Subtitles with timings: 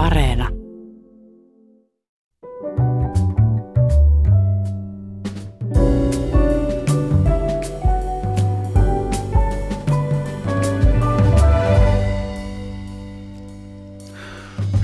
[0.00, 0.48] Areena.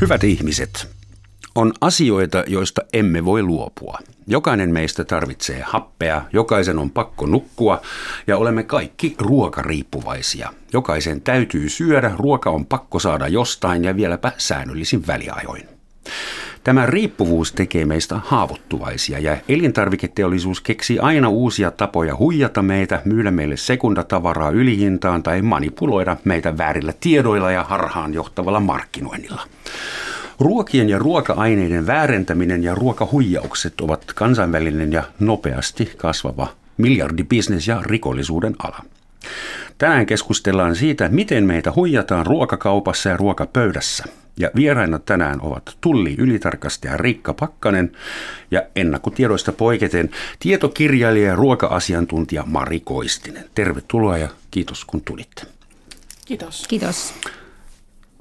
[0.00, 0.88] Hyvät ihmiset,
[1.56, 3.98] on asioita, joista emme voi luopua.
[4.26, 7.80] Jokainen meistä tarvitsee happea, jokaisen on pakko nukkua
[8.26, 10.52] ja olemme kaikki ruokariippuvaisia.
[10.72, 15.68] Jokaisen täytyy syödä, ruoka on pakko saada jostain ja vieläpä säännöllisin väliajoin.
[16.64, 23.56] Tämä riippuvuus tekee meistä haavoittuvaisia ja elintarviketeollisuus keksii aina uusia tapoja huijata meitä, myydä meille
[23.56, 29.42] sekundatavaraa ylihintaan tai manipuloida meitä väärillä tiedoilla ja harhaan johtavalla markkinoinnilla.
[30.40, 38.84] Ruokien ja ruoka-aineiden väärentäminen ja ruokahuijaukset ovat kansainvälinen ja nopeasti kasvava miljardibisnes ja rikollisuuden ala.
[39.78, 44.04] Tänään keskustellaan siitä, miten meitä huijataan ruokakaupassa ja ruokapöydässä.
[44.38, 47.92] Ja vieraina tänään ovat Tulli ylitarkastaja Riikka Pakkanen
[48.50, 53.44] ja ennakkotiedoista poiketen tietokirjailija ja ruoka-asiantuntija Mari Koistinen.
[53.54, 55.42] Tervetuloa ja kiitos kun tulitte.
[56.24, 56.66] Kiitos.
[56.68, 57.14] Kiitos.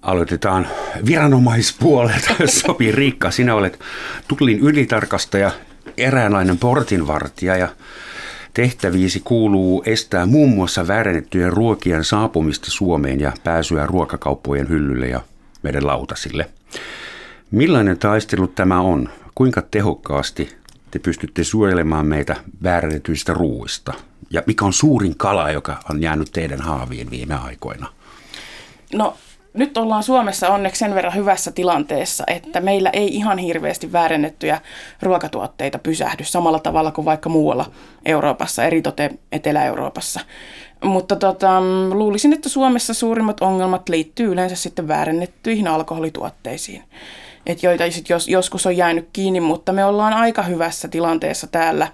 [0.05, 0.67] Aloitetaan
[1.05, 2.91] viranomaispuolelta, sopii.
[2.91, 3.79] Riikka, sinä olet
[4.27, 5.51] Tullin ylitarkastaja,
[5.97, 7.67] eräänlainen portinvartija ja
[8.53, 15.21] tehtäviisi kuuluu estää muun muassa väärennettyjen ruokien saapumista Suomeen ja pääsyä ruokakauppojen hyllylle ja
[15.63, 16.49] meidän lautasille.
[17.51, 19.09] Millainen taistelu tämä on?
[19.35, 20.55] Kuinka tehokkaasti
[20.91, 23.93] te pystytte suojelemaan meitä väärännetyistä ruuista?
[24.29, 27.87] Ja mikä on suurin kala, joka on jäänyt teidän haaviin viime aikoina?
[28.93, 29.17] No
[29.55, 34.61] nyt ollaan Suomessa onneksi sen verran hyvässä tilanteessa, että meillä ei ihan hirveästi väärennettyjä
[35.01, 37.65] ruokatuotteita pysähdy samalla tavalla kuin vaikka muualla
[38.05, 40.19] Euroopassa, eritoten Etelä-Euroopassa.
[40.83, 41.61] Mutta tota,
[41.91, 46.83] luulisin, että Suomessa suurimmat ongelmat liittyy yleensä sitten väärennettyihin alkoholituotteisiin,
[47.45, 51.87] et joita sit jos, joskus on jäänyt kiinni, mutta me ollaan aika hyvässä tilanteessa täällä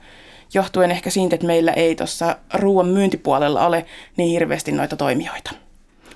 [0.53, 3.85] johtuen ehkä siitä, että meillä ei tuossa ruoan myyntipuolella ole
[4.17, 5.51] niin hirveästi noita toimijoita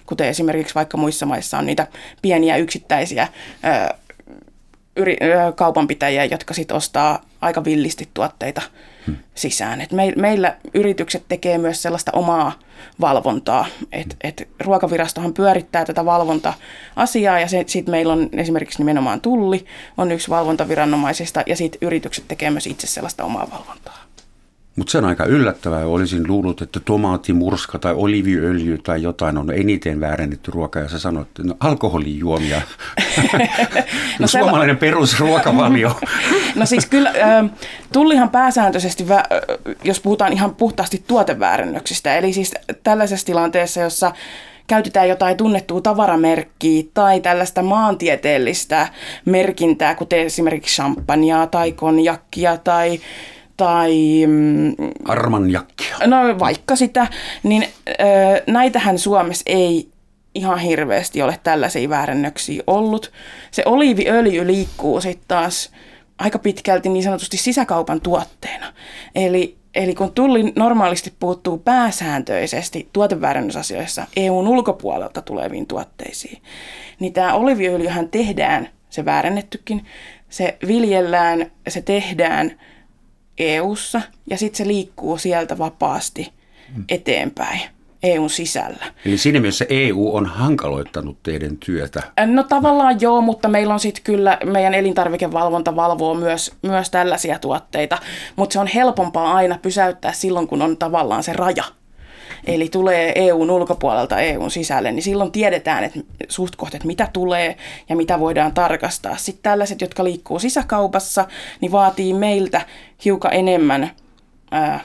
[0.05, 1.87] kuten esimerkiksi vaikka muissa maissa on niitä
[2.21, 3.27] pieniä yksittäisiä
[3.65, 3.95] ö,
[4.95, 8.61] yri, ö, kaupanpitäjiä, jotka sitten ostaa aika villisti tuotteita
[9.07, 9.17] hmm.
[9.35, 9.81] sisään.
[9.81, 12.59] Et me, meillä yritykset tekee myös sellaista omaa
[13.01, 13.65] valvontaa.
[13.91, 14.17] Et, hmm.
[14.23, 19.65] et ruokavirastohan pyörittää tätä valvonta-asiaa ja sitten meillä on esimerkiksi nimenomaan tulli
[19.97, 24.04] on yksi valvontaviranomaisista ja sitten yritykset tekee myös itse sellaista omaa valvontaa.
[24.75, 25.85] Mutta se on aika yllättävää.
[25.85, 30.79] Olisin luullut, että tomaattimurska tai oliviöljy tai jotain on eniten väärennetty ruoka.
[30.79, 32.61] Ja sä sanoit, että no, alkoholijuomia.
[34.19, 35.99] no, suomalainen perusruokavalio.
[36.55, 37.13] no siis kyllä,
[37.93, 39.05] tullihan pääsääntöisesti,
[39.83, 42.53] jos puhutaan ihan puhtaasti tuoteväärennöksistä, eli siis
[42.83, 44.11] tällaisessa tilanteessa, jossa
[44.67, 48.87] käytetään jotain tunnettua tavaramerkkiä tai tällaista maantieteellistä
[49.25, 52.99] merkintää, kuten esimerkiksi champagnea tai konjakkia tai
[53.57, 54.23] tai...
[54.27, 55.95] Mm, Armanjakkia.
[56.05, 57.07] No vaikka sitä,
[57.43, 57.93] niin ö,
[58.47, 59.89] näitähän Suomessa ei
[60.35, 63.11] ihan hirveästi ole tällaisia väärännöksiä ollut.
[63.51, 65.71] Se oliiviöljy liikkuu sitten taas
[66.17, 68.73] aika pitkälti niin sanotusti sisäkaupan tuotteena.
[69.15, 76.41] Eli, eli kun tulli normaalisti puuttuu pääsääntöisesti tuoteväärännösasioissa EUn ulkopuolelta tuleviin tuotteisiin,
[76.99, 79.85] niin tämä oliiviöljyhän tehdään, se väärännettykin,
[80.29, 82.51] se viljellään, se tehdään–
[83.37, 86.33] EU:ssa ja sitten se liikkuu sieltä vapaasti
[86.89, 87.61] eteenpäin.
[88.03, 88.85] EUn sisällä.
[89.05, 92.03] Eli siinä mielessä EU on hankaloittanut teidän työtä?
[92.25, 97.97] No tavallaan joo, mutta meillä on sitten kyllä, meidän elintarvikevalvonta valvoo myös, myös tällaisia tuotteita,
[98.35, 101.63] mutta se on helpompaa aina pysäyttää silloin, kun on tavallaan se raja
[102.45, 107.57] eli tulee EUn ulkopuolelta EUn sisälle, niin silloin tiedetään, että suht kohta, että mitä tulee
[107.89, 109.17] ja mitä voidaan tarkastaa.
[109.17, 111.27] Sitten tällaiset, jotka liikkuu sisäkaupassa,
[111.61, 112.61] niin vaatii meiltä
[113.05, 113.91] hiukan enemmän
[114.51, 114.79] ää,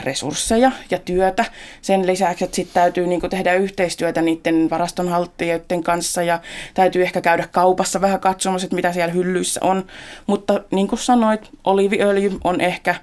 [0.00, 1.44] resursseja ja työtä.
[1.82, 6.40] Sen lisäksi, että sitten täytyy niin tehdä yhteistyötä niiden varastonhaltijoiden kanssa ja
[6.74, 9.86] täytyy ehkä käydä kaupassa vähän katsomassa, että mitä siellä hyllyissä on.
[10.26, 12.94] Mutta niin kuin sanoit, oliviöljy on ehkä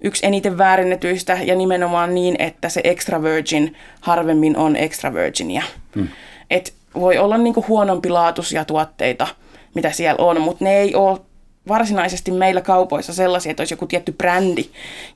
[0.00, 5.62] yksi eniten väärennetyistä ja nimenomaan niin, että se extra virgin harvemmin on extra virginia.
[5.94, 6.08] Hmm.
[6.50, 9.26] Et voi olla niinku huonompilaatuisia tuotteita,
[9.74, 11.20] mitä siellä on, mutta ne ei ole
[11.68, 14.64] varsinaisesti meillä kaupoissa sellaisia, että olisi joku tietty brändi,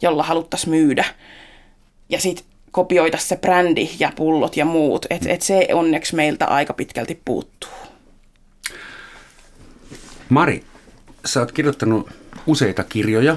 [0.03, 1.05] jolla haluttaisiin myydä.
[2.09, 5.07] Ja sitten kopioida se brändi ja pullot ja muut.
[5.11, 7.71] Et, et se onneksi meiltä aika pitkälti puuttuu.
[10.29, 10.65] Mari,
[11.25, 12.11] sä oot kirjoittanut
[12.47, 13.37] useita kirjoja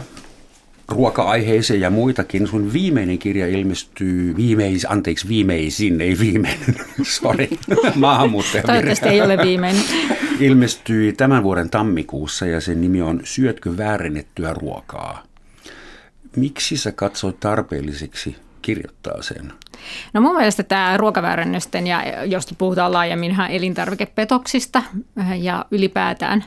[0.88, 2.47] ruoka-aiheeseen ja muitakin.
[2.47, 7.47] Sun viimeinen kirja ilmestyy, viimeis, anteeksi viimeisin, ei viimeinen, sorry,
[7.95, 8.63] maahanmuuttaja.
[8.63, 9.83] Toivottavasti ei ole viimeinen.
[10.39, 15.24] Ilmestyi tämän vuoden tammikuussa ja sen nimi on Syötkö väärennettyä ruokaa?
[16.35, 19.53] Miksi sä katsoit tarpeelliseksi kirjoittaa sen?
[20.13, 24.83] No mun mielestä tämä ruokaväärännösten ja josta puhutaan laajemminhan elintarvikepetoksista
[25.39, 26.44] ja ylipäätään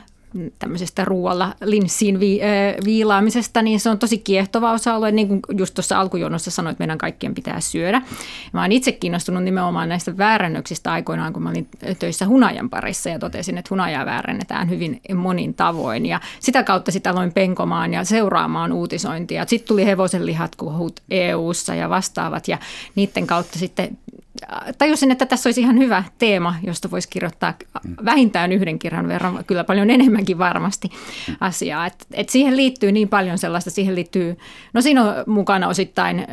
[0.59, 5.11] tämmöisestä ruoalla linssiin vi, äh, viilaamisesta, niin se on tosi kiehtova osa-alue.
[5.11, 8.01] Niin kuin just tuossa alkujonossa sanoit, että meidän kaikkien pitää syödä.
[8.53, 11.67] Mä oon itse kiinnostunut nimenomaan näistä väärännöksistä aikoinaan, kun mä olin
[11.99, 16.05] töissä hunajan parissa ja totesin, että hunajaa väärännetään hyvin monin tavoin.
[16.05, 19.45] Ja sitä kautta sitä aloin penkomaan ja seuraamaan uutisointia.
[19.47, 20.55] Sitten tuli hevosen lihat
[21.09, 22.57] EU-ssa ja vastaavat ja
[22.95, 23.97] niiden kautta sitten
[24.77, 27.53] tajusin, että tässä olisi ihan hyvä teema, josta voisi kirjoittaa
[28.05, 30.89] vähintään yhden kirjan verran, kyllä paljon enemmänkin varmasti
[31.39, 31.85] asiaa.
[31.85, 34.37] Et, et siihen liittyy niin paljon sellaista, siihen liittyy,
[34.73, 36.27] no siinä on mukana osittain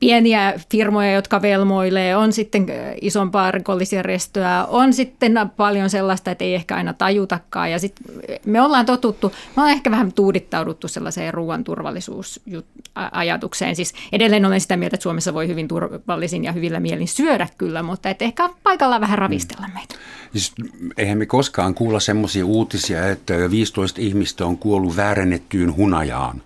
[0.00, 2.66] pieniä firmoja, jotka velmoilee, on sitten
[3.00, 7.70] isompaa rikollisjärjestöä, on sitten paljon sellaista, että ei ehkä aina tajutakaan.
[7.70, 8.06] Ja sitten
[8.46, 13.76] me ollaan totuttu, me ollaan ehkä vähän tuudittauduttu sellaiseen ruoanturvallisuusajatukseen.
[13.76, 17.48] Siis edelleen olen sitä mieltä, että Suomessa voi hyvin turvallisin ja hyvillä mielin syödä syödä
[17.58, 19.74] kyllä, mutta et ehkä paikalla vähän ravistella mm.
[19.74, 19.94] meitä.
[20.32, 20.52] Siis,
[20.96, 26.42] eihän me koskaan kuulla semmoisia uutisia, että 15 ihmistä on kuollut väärennettyyn hunajaan.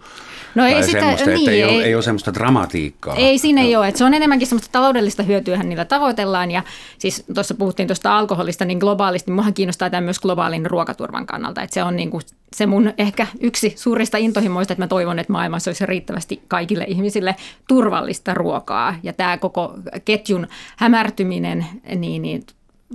[0.54, 3.14] No ei sitä, semmoista, niin, että ei, ei, ole, ei ole semmoista dramatiikkaa.
[3.16, 6.50] Ei siinä ei ole, että se on enemmänkin semmoista taloudellista hyötyä niillä tavoitellaan.
[6.50, 6.62] Ja
[6.98, 11.62] siis tuossa puhuttiin tuosta alkoholista, niin globaalisti, niin muahan kiinnostaa tämä myös globaalin ruokaturvan kannalta,
[11.62, 12.22] että se on niin kuin
[12.52, 17.36] se mun ehkä yksi suurista intohimoista, että mä toivon, että maailmassa olisi riittävästi kaikille ihmisille
[17.68, 18.94] turvallista ruokaa.
[19.02, 19.74] Ja tämä koko
[20.04, 20.46] ketjun
[20.76, 21.66] hämärtyminen
[21.96, 22.42] niin, niin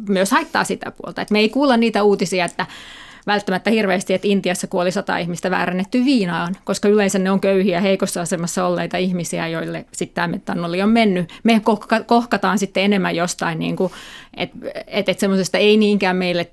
[0.07, 2.65] myös haittaa sitä puolta, että me ei kuulla niitä uutisia, että
[3.27, 8.21] välttämättä hirveästi, että Intiassa kuoli sata ihmistä väärännetty viinaan, koska yleensä ne on köyhiä, heikossa
[8.21, 11.33] asemassa olleita ihmisiä, joille sitten tämä metanoli on mennyt.
[11.43, 11.61] Me
[12.05, 13.91] kohkataan sitten enemmän jostain, niin kuin,
[14.37, 14.57] että
[14.87, 16.51] et, et semmoisesta ei niinkään meille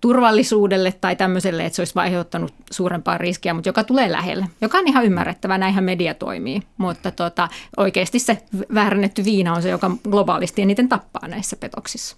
[0.00, 4.88] turvallisuudelle tai tämmöiselle, että se olisi aiheuttanut suurempaa riskiä, mutta joka tulee lähelle, joka on
[4.88, 6.62] ihan ymmärrettävä, näinhän media toimii.
[6.78, 8.38] Mutta tota, oikeasti se
[8.74, 12.16] väärännetty viina on se, joka globaalisti eniten tappaa näissä petoksissa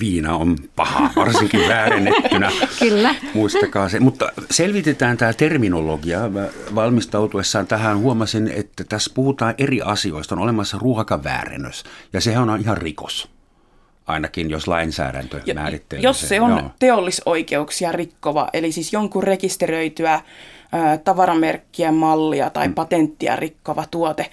[0.00, 2.52] viina on paha, varsinkin väärennettynä.
[2.78, 3.14] Kyllä.
[3.34, 4.00] Muistakaa se.
[4.00, 6.28] Mutta selvitetään tämä terminologia.
[6.28, 10.34] Mä valmistautuessaan tähän huomasin, että tässä puhutaan eri asioista.
[10.34, 13.28] On olemassa ruokaväärennös ja sehän on ihan rikos.
[14.06, 16.70] Ainakin jos lainsäädäntö ja, määrittelee Jos se on Joo.
[16.78, 20.20] teollisoikeuksia rikkova, eli siis jonkun rekisteröityä
[21.04, 22.74] tavaramerkkiä, mallia tai mm.
[22.74, 24.30] patenttia rikkova tuote,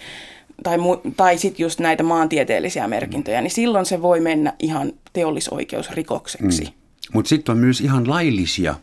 [0.62, 0.78] tai,
[1.16, 6.64] tai sitten just näitä maantieteellisiä merkintöjä, niin silloin se voi mennä ihan teollisoikeusrikokseksi.
[6.64, 6.72] Mm.
[7.12, 8.74] Mutta sitten on myös ihan laillisia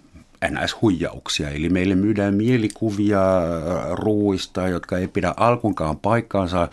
[0.45, 6.67] NS-huijauksia, eli meille myydään mielikuvia äh, ruuista, jotka ei pidä alkunkaan paikkaansa,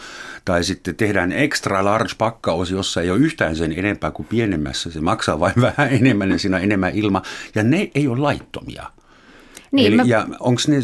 [0.45, 5.01] tai sitten tehdään extra large pakkaus, jossa ei ole yhtään sen enempää kuin pienemmässä, se
[5.01, 7.23] maksaa vain vähän enemmän ja siinä on enemmän ilma,
[7.55, 8.91] ja ne ei ole laittomia.
[9.73, 10.03] Niin, Eli, mä...
[10.07, 10.77] Ja onko ne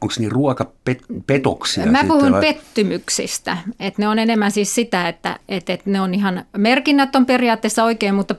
[0.00, 1.86] onko niin ruokapetoksia?
[1.86, 2.40] Mä puhun vai?
[2.40, 7.26] pettymyksistä, että ne on enemmän siis sitä, että, että, että ne on ihan, merkinnät on
[7.26, 8.34] periaatteessa oikein, mutta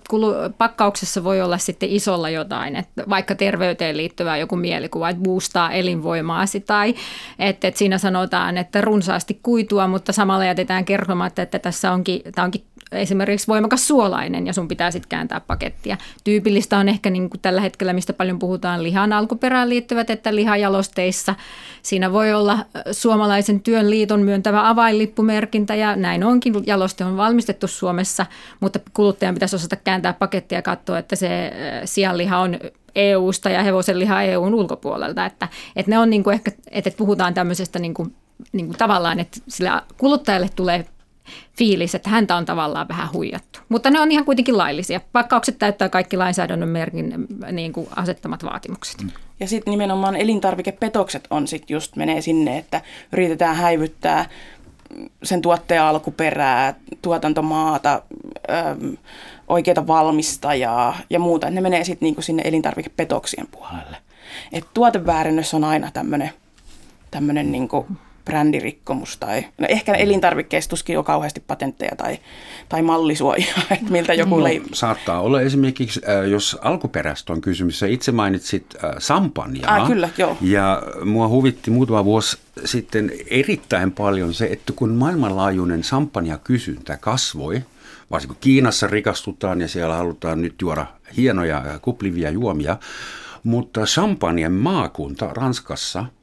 [0.57, 6.59] pakkauksessa voi olla sitten isolla jotain, että vaikka terveyteen liittyvää joku mielikuva, että boostaa elinvoimaasi
[6.59, 6.95] tai
[7.39, 12.45] että, että siinä sanotaan, että runsaasti kuitua, mutta samalla jätetään kertomatta, että tässä onkin, tämä
[12.45, 15.98] onkin esimerkiksi voimakas suolainen ja sun pitää sitten kääntää pakettia.
[16.24, 21.36] Tyypillistä on ehkä niin kuin tällä hetkellä, mistä paljon puhutaan, lihan alkuperään liittyvät, että lihajalosteissa
[21.81, 22.59] siinä voi olla
[22.92, 26.54] suomalaisen työn liiton myöntävä avainlippumerkintä ja näin onkin.
[26.66, 28.26] Jaloste on valmistettu Suomessa,
[28.59, 31.52] mutta kuluttajan pitäisi osata kääntää pakettia ja katsoa, että se
[31.86, 32.59] sianliha on
[32.95, 35.26] EU-sta ja hevosenliha EUn ulkopuolelta.
[35.26, 38.16] Että, että ne on niin kuin ehkä, että puhutaan tämmöisestä niin kuin,
[38.52, 40.86] niin kuin tavallaan, että sillä kuluttajalle tulee
[41.58, 43.60] fiilis, että häntä on tavallaan vähän huijattu.
[43.70, 45.02] Mutta ne on ihan kuitenkin laillisia.
[45.12, 49.02] Pakkaukset täyttää kaikki lainsäädännön merkin niin kuin asettamat vaatimukset.
[49.02, 49.12] Mm.
[49.40, 54.30] Ja sitten nimenomaan elintarvikepetokset on sitten just menee sinne, että yritetään häivyttää
[55.24, 58.02] sen tuotteen alkuperää, tuotantomaata,
[58.50, 58.98] äm,
[59.48, 61.50] oikeita valmistajaa ja muuta.
[61.50, 63.98] Ne menee sitten niinku sinne elintarvikepetoksien puolelle.
[64.54, 65.92] Et tuoteväärennös on aina
[67.12, 67.88] tämmöinen niinku
[68.26, 72.20] brändirikkomus tai no ehkä elintarvikkeissa tuskin on kauheasti patentteja tai,
[72.70, 74.62] tai mallisuojaa, että miltä joku no, lei...
[74.74, 79.76] Saattaa olla esimerkiksi, äh, jos alkuperäistä on kysymys, sä itse mainitsit äh, sampanjaa.
[79.76, 80.38] Ah, kyllä, joo.
[80.42, 87.62] Ja mua huvitti muutama vuosi sitten erittäin paljon se, että kun maailmanlaajuinen sampanja kysyntä kasvoi,
[88.12, 90.86] varsinkin Kiinassa rikastutaan ja siellä halutaan nyt juoda
[91.18, 92.78] hienoja kuplivia juomia,
[93.44, 96.06] mutta champanjen maakunta Ranskassa–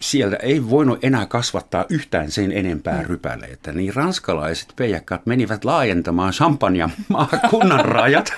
[0.00, 3.08] sieltä ei voinut enää kasvattaa yhtään sen enempää mm.
[3.08, 8.32] rypäleitä, niin ranskalaiset peijakkaat menivät laajentamaan Champagnen maakunnan rajat.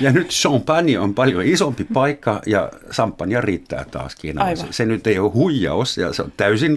[0.00, 4.56] Ja nyt Champagne on paljon isompi paikka ja Champagne riittää taas Kiinaan.
[4.70, 6.76] Se, nyt ei ole huijaus ja se on täysin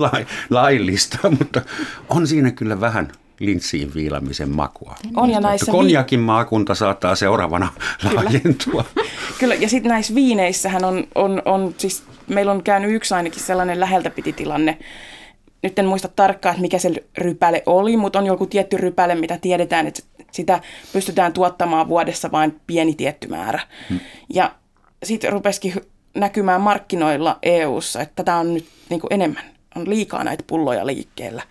[0.49, 1.61] laillista, mutta
[2.09, 4.95] on siinä kyllä vähän linssiin viilamisen makua.
[5.15, 8.15] On ja näissä Konjakin vi- maakunta saattaa seuraavana Kyllä.
[8.15, 8.85] laajentua.
[9.39, 13.79] Kyllä, ja sitten näissä viineissähän on, on, on siis, meillä on käynyt yksi ainakin sellainen
[13.79, 14.77] läheltä piti tilanne,
[15.63, 19.37] nyt en muista tarkkaan, että mikä se rypäle oli, mutta on joku tietty rypäle, mitä
[19.37, 20.59] tiedetään, että sitä
[20.93, 23.59] pystytään tuottamaan vuodessa vain pieni tietty määrä.
[23.89, 23.99] Hmm.
[24.33, 24.55] Ja
[25.03, 25.73] sitten rupesikin
[26.15, 29.43] näkymään markkinoilla EU-ssa, että tätä on nyt niin enemmän,
[29.75, 31.43] on liikaa näitä pulloja liikkeellä.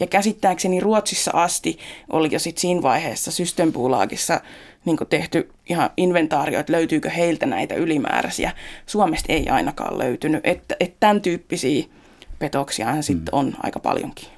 [0.00, 1.78] Ja käsittääkseni Ruotsissa asti
[2.10, 4.40] oli jo sit siinä vaiheessa Systembolaagissa
[4.84, 8.52] niin tehty ihan inventaario, että löytyykö heiltä näitä ylimääräisiä.
[8.86, 10.40] Suomesta ei ainakaan löytynyt.
[10.44, 11.84] Että, että tämän tyyppisiä
[12.38, 13.38] petoksia sitten mm.
[13.38, 14.28] on aika paljonkin.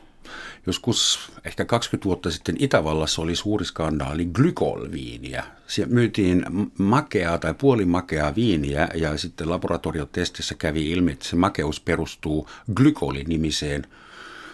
[0.67, 5.45] Joskus ehkä 20 vuotta sitten Itävallassa oli suuri skandaali glykolviiniä.
[5.67, 6.45] Siellä myytiin
[6.79, 13.87] makeaa tai puolimakeaa viiniä ja sitten laboratoriotestissä kävi ilmi, että se makeus perustuu glykolinimiseen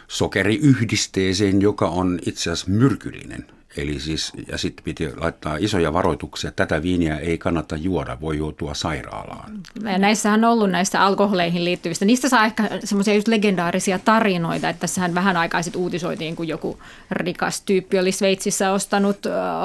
[0.08, 3.46] sokeriyhdisteeseen, joka on itse asiassa myrkyllinen.
[3.78, 8.38] Eli siis, ja sitten piti laittaa isoja varoituksia, että tätä viiniä ei kannata juoda, voi
[8.38, 9.50] joutua sairaalaan.
[9.98, 12.04] Näissähän on ollut näistä alkoholeihin liittyvistä.
[12.04, 16.78] Niistä saa ehkä semmoisia just legendaarisia tarinoita, että tässähän vähän aikaa sitten uutisoitiin, kun joku
[17.10, 19.18] rikas tyyppi oli Sveitsissä ostanut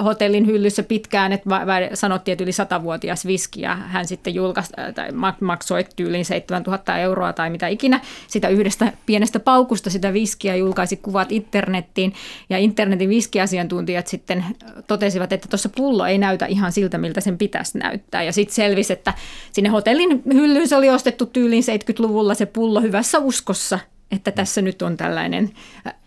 [0.04, 1.50] hotellin hyllyssä pitkään, että
[1.94, 7.50] sanottiin, että yli satavuotias viski, ja hän sitten julkaisi, tai maksoi tyyliin 7000 euroa tai
[7.50, 12.14] mitä ikinä sitä yhdestä pienestä paukusta sitä viskiä, julkaisi kuvat internettiin,
[12.50, 14.46] ja internetin viskiasiantuntija tutkijat sitten
[14.88, 18.24] totesivat, että tuossa pullo ei näytä ihan siltä, miltä sen pitäisi näyttää.
[18.24, 19.14] Ja sitten selvisi, että
[19.52, 23.80] sinne hotellin hyllyyn se oli ostettu tyyliin 70-luvulla se pullo hyvässä uskossa,
[24.12, 25.52] että tässä nyt on tällainen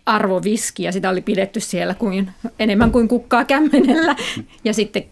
[0.05, 4.15] arvoviski ja sitä oli pidetty siellä kuin, enemmän kuin kukkaa kämmenellä.
[4.63, 5.03] Ja sitten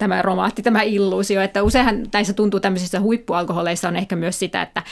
[0.00, 4.82] tämä romaatti, tämä illuusio, että useinhan näissä tuntuu tämmöisissä huippualkoholeissa on ehkä myös sitä, että,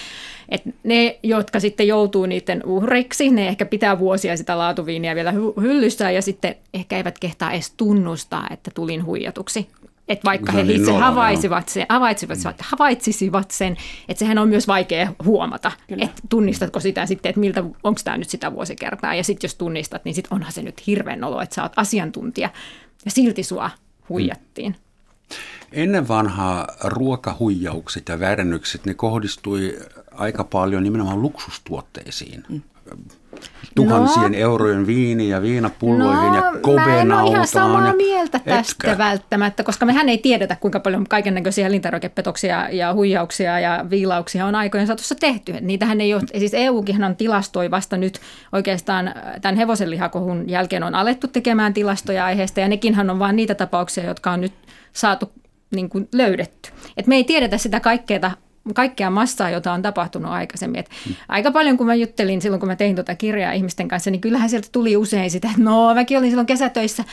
[0.49, 6.11] että ne, jotka sitten joutuu niiden uhreiksi, ne ehkä pitää vuosia sitä laatuviiniä vielä hyllyssä
[6.11, 9.69] ja sitten ehkä eivät kehtaa edes tunnustaa, että tulin huijatuksi.
[10.09, 13.77] Että vaikka he itse havaisivat sen, havaitsivat, havaitsisivat sen,
[14.09, 16.05] että sehän on myös vaikea huomata, Kyllä.
[16.05, 19.15] että tunnistatko sitä sitten, että miltä, onko tämä nyt sitä vuosikertaa.
[19.15, 22.51] Ja sitten jos tunnistat, niin sitten onhan se nyt hirveän olo, että sä oot asiantuntija
[23.05, 23.71] ja silti sua
[24.09, 24.73] huijattiin.
[24.73, 24.88] Mm.
[25.73, 29.79] Ennen vanhaa ruokahuijaukset ja väärennykset, ne kohdistui
[30.13, 32.45] aika paljon nimenomaan luksustuotteisiin.
[32.49, 32.63] Mm.
[33.75, 34.39] Tuhansien no.
[34.39, 37.07] eurojen viini ja viinapulloihin no, ja kobenautaan.
[37.07, 38.99] Mä en ole ihan samaa mieltä tästä Etkä.
[38.99, 44.55] välttämättä, koska mehän ei tiedetä, kuinka paljon kaiken näköisiä elintarvikepetoksia ja huijauksia ja viilauksia on
[44.55, 45.53] aikojen saatossa tehty.
[45.61, 48.21] Niitähän ei ole, siis EUkin on tilastoi vasta nyt
[48.53, 54.05] oikeastaan tämän hevosenlihakohun jälkeen on alettu tekemään tilastoja aiheesta ja nekinhan on vain niitä tapauksia,
[54.05, 54.53] jotka on nyt
[54.99, 55.33] saatu
[55.75, 56.71] niin kuin löydetty.
[56.97, 58.31] Et me ei tiedetä sitä kaikkea,
[58.75, 60.81] kaikkea massaa, jota on tapahtunut aikaisemmin.
[60.81, 61.15] Et mm.
[61.29, 64.51] Aika paljon, kun mä juttelin silloin, kun mä tein tuota kirjaa ihmisten kanssa, niin kyllähän
[64.51, 67.05] sieltä tuli usein sitä, että no mäkin olin silloin kesätöissä,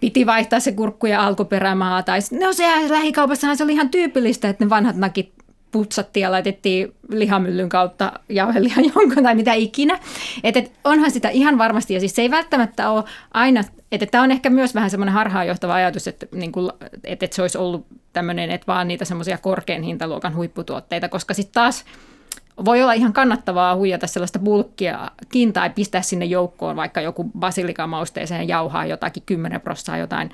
[0.00, 2.02] piti vaihtaa se kurkku ja alkuperämaa.
[2.02, 5.32] Tai no se lähikaupassahan se oli ihan tyypillistä, että ne vanhat nakit
[5.70, 9.98] putsattiin ja laitettiin lihamyllyn kautta jauhelihan jonkun tai mitä ikinä.
[10.44, 13.04] Että et onhan sitä ihan varmasti, ja siis se ei välttämättä ole
[13.34, 17.36] aina, että tämä on ehkä myös vähän semmoinen harhaanjohtava ajatus, että, niin kuin, että, että
[17.36, 21.84] se olisi ollut tämmöinen, että vaan niitä semmoisia korkean hintaluokan huipputuotteita, koska sitten taas
[22.64, 28.86] voi olla ihan kannattavaa huijata sellaista bulkkiakin tai pistää sinne joukkoon vaikka joku basilikamausteeseen jauhaa
[28.86, 30.30] jotakin 10 prosenttia jotain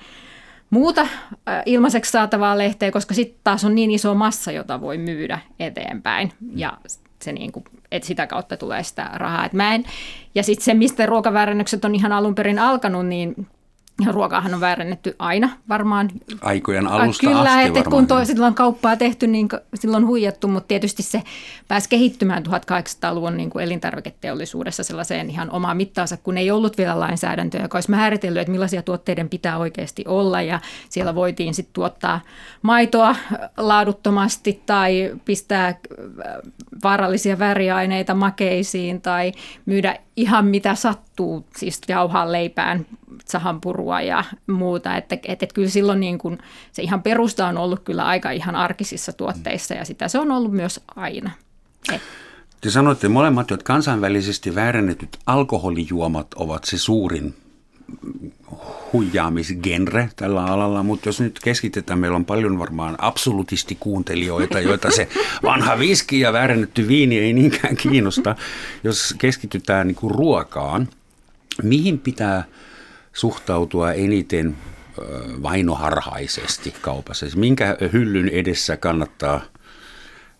[0.73, 5.38] muuta äh, ilmaiseksi saatavaa lehteä, koska sitten taas on niin iso massa, jota voi myydä
[5.61, 6.79] eteenpäin ja
[7.23, 9.45] se niin kuin, että sitä kautta tulee sitä rahaa.
[9.45, 9.85] Et mä en,
[10.35, 13.47] ja sitten se, mistä ruokaväärännökset on ihan alun perin alkanut, niin
[14.06, 16.11] ruokaahan on väärennetty aina varmaan.
[16.40, 21.02] Aikojen alusta Kyllä, asti että kun to, silloin kauppaa tehty, niin silloin huijattu, mutta tietysti
[21.02, 21.22] se
[21.68, 27.62] pääsi kehittymään 1800-luvun niin kuin elintarviketeollisuudessa sellaiseen ihan omaan mittaansa, kun ei ollut vielä lainsäädäntöä,
[27.62, 32.20] joka olisi määritellyt, että millaisia tuotteiden pitää oikeasti olla ja siellä voitiin sitten tuottaa
[32.62, 33.16] maitoa
[33.56, 35.75] laaduttomasti tai pistää äh,
[36.82, 39.32] vaarallisia väriaineita makeisiin tai
[39.66, 42.87] myydä ihan mitä sattuu, siis jauhaa leipään,
[43.25, 44.97] sahanpurua ja muuta.
[44.97, 46.38] Että, että, että kyllä silloin niin kuin,
[46.73, 50.52] se ihan perusta on ollut kyllä aika ihan arkisissa tuotteissa ja sitä se on ollut
[50.52, 51.31] myös aina.
[51.92, 52.02] Et.
[52.61, 57.35] Te sanoitte molemmat, että kansainvälisesti väärennetyt alkoholijuomat ovat se suurin
[58.92, 65.08] huijaamisgenre tällä alalla, mutta jos nyt keskitetään, meillä on paljon varmaan absolutistikuuntelijoita, joita se
[65.42, 68.36] vanha viski ja väärennetty viini ei niinkään kiinnosta.
[68.84, 70.88] Jos keskitytään niin kuin ruokaan,
[71.62, 72.44] mihin pitää
[73.12, 74.56] suhtautua eniten
[75.42, 77.26] vainoharhaisesti kaupassa?
[77.26, 79.40] Siis minkä hyllyn edessä kannattaa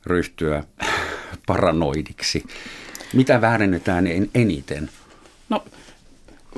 [0.07, 0.65] ryhtyä
[1.47, 2.45] paranoidiksi?
[3.13, 4.91] Mitä väärennetään eniten?
[5.49, 5.65] No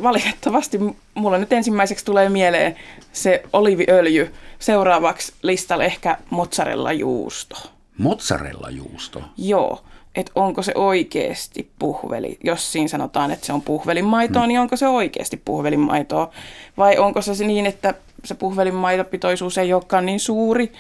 [0.02, 0.78] valitettavasti
[1.14, 2.76] mulla nyt ensimmäiseksi tulee mieleen
[3.12, 4.34] se oliviöljy.
[4.58, 7.56] Seuraavaksi listalle ehkä mozzarella juusto.
[7.98, 9.22] Mozzarella juusto?
[9.36, 9.82] Joo.
[10.14, 14.48] Että onko se oikeasti puhveli, jos siinä sanotaan, että se on puhvelinmaitoa, hmm.
[14.48, 16.30] niin onko se oikeasti puhvelinmaitoa?
[16.76, 20.72] Vai onko se niin, että se puhvelinmaitopitoisuus ei olekaan niin suuri?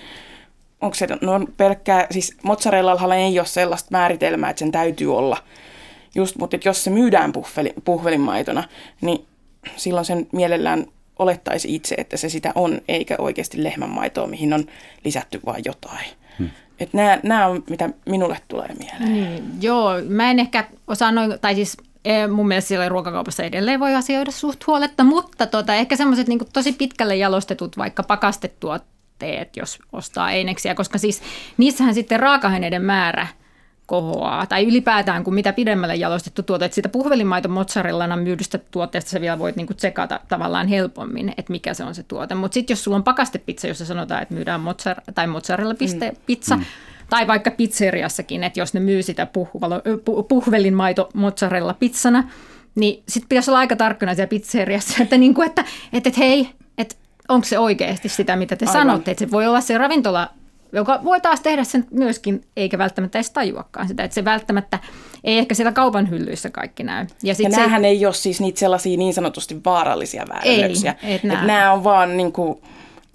[0.80, 5.36] Onko se no, pelkkää, siis mozzarellalla ei ole sellaista määritelmää, että sen täytyy olla–
[6.14, 8.64] just, mutta jos se myydään puhveli, puhvelinmaitona,
[9.00, 9.26] niin
[9.76, 10.86] silloin sen mielellään
[11.18, 14.64] olettaisi itse, että se sitä on, eikä oikeasti lehmänmaitoa, mihin on
[15.04, 16.06] lisätty vain jotain.
[16.38, 16.50] Hmm.
[16.80, 19.12] Että nämä, nämä on, mitä minulle tulee mieleen.
[19.12, 23.80] Niin, joo, mä en ehkä osaa noin, tai siis e, mun mielestä siellä ruokakaupassa edelleen
[23.80, 29.78] voi asioida suht huoletta, mutta tota, ehkä semmoiset niin tosi pitkälle jalostetut vaikka pakastettuotteet, jos
[29.92, 31.22] ostaa eineksiä, koska siis
[31.56, 33.26] niissähän sitten raaka-aineiden määrä–
[33.86, 34.46] kohoaa.
[34.46, 39.38] Tai ylipäätään, kun mitä pidemmälle jalostettu tuote, että sitä puhvelinmaito mozzarellana myydystä tuotteesta sä vielä
[39.38, 42.34] voit niinku tsekata tavallaan helpommin, että mikä se on se tuote.
[42.34, 45.74] Mutta sitten jos sulla on pakastepizza, jossa sanotaan, että myydään mozzar- tai mozzarella
[46.26, 46.64] pizza, mm.
[47.10, 49.28] tai vaikka pizzeriassakin, että jos ne myy sitä
[50.28, 52.30] puhvelinmaito mozzarella pizzana,
[52.74, 56.48] niin sitten pitäisi olla aika tarkkana siellä pizzeriassa, että, niinku, että, että, että hei,
[56.78, 56.94] että
[57.28, 58.82] onko se oikeasti sitä, mitä te Aivan.
[58.82, 60.30] sanotte, että se voi olla se ravintola
[60.74, 64.78] joka voi taas tehdä sen myöskin, eikä välttämättä edes tajuakaan sitä, että se välttämättä
[65.24, 67.06] ei ehkä siellä kaupan hyllyissä kaikki näy.
[67.22, 70.94] Ja, sit ja näähän se, ei ole siis niitä sellaisia niin sanotusti vaarallisia väärennöksiä.
[71.02, 71.46] Ei, et nämä.
[71.46, 72.58] nämä on vaan niin kuin,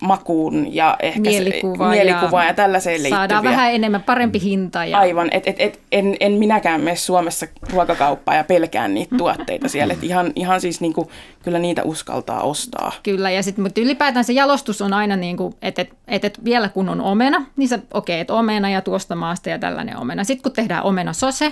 [0.01, 3.17] makuun ja ehkä mielikuva, mielikuva ja, ja tällaiseen liittyviä.
[3.17, 4.85] Saadaan vähän enemmän parempi hinta.
[4.85, 4.97] Ja...
[4.97, 9.93] Aivan, et, et, et, en, en minäkään mene Suomessa ruokakauppaan ja pelkään niitä tuotteita siellä.
[9.93, 11.11] Et ihan, ihan siis niinku,
[11.43, 12.91] kyllä niitä uskaltaa ostaa.
[13.03, 16.69] Kyllä, ja sit, mutta ylipäätään se jalostus on aina, niinku, että et, et, et vielä
[16.69, 20.23] kun on omena, niin se okei, okay, että omena ja tuosta maasta ja tällainen omena.
[20.23, 21.51] Sitten kun tehdään omena sose,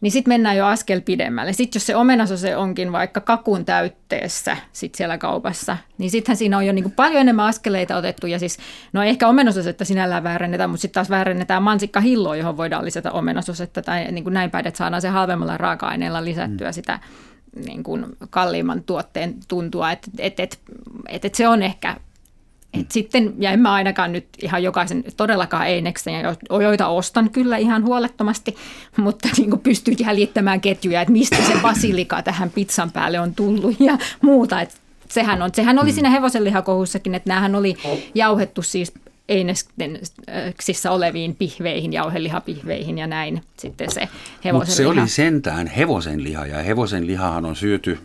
[0.00, 1.52] niin sitten mennään jo askel pidemmälle.
[1.52, 6.66] Sitten jos se omenasose onkin vaikka kakun täytteessä sit siellä kaupassa, niin sittenhän siinä on
[6.66, 8.26] jo niinku paljon enemmän askeleita otettu.
[8.26, 8.58] Ja siis,
[8.92, 14.12] no ehkä omenasosetta sinällään väärennetään, mutta sitten taas väärennetään mansikkahilloa, johon voidaan lisätä omenasosetta tai
[14.12, 16.72] niin kuin näin päin, että saadaan se halvemmalla raaka-aineella lisättyä mm.
[16.72, 16.98] sitä
[17.66, 19.92] niin kuin kalliimman tuotteen tuntua.
[19.92, 20.60] Että et, et,
[21.08, 21.96] et, et se on ehkä
[22.74, 26.14] et sitten, ja en mä ainakaan nyt ihan jokaisen todellakaan eineksen,
[26.62, 28.56] joita ostan kyllä ihan huolettomasti,
[28.96, 33.80] mutta niin kuin pystyy jäljittämään ketjuja, että mistä se basilika tähän pizzan päälle on tullut
[33.80, 34.60] ja muuta.
[34.60, 35.94] Et sehän, on, sehän oli mm.
[35.94, 37.76] siinä hevosenlihakohussakin, että näähän oli
[38.14, 38.92] jauhettu siis
[39.28, 44.52] eineksissä oleviin pihveihin, jauhelihapihveihin ja näin sitten se hevosenliha.
[44.52, 47.98] Mutta se oli sentään hevosenliha ja hevosenlihahan on syöty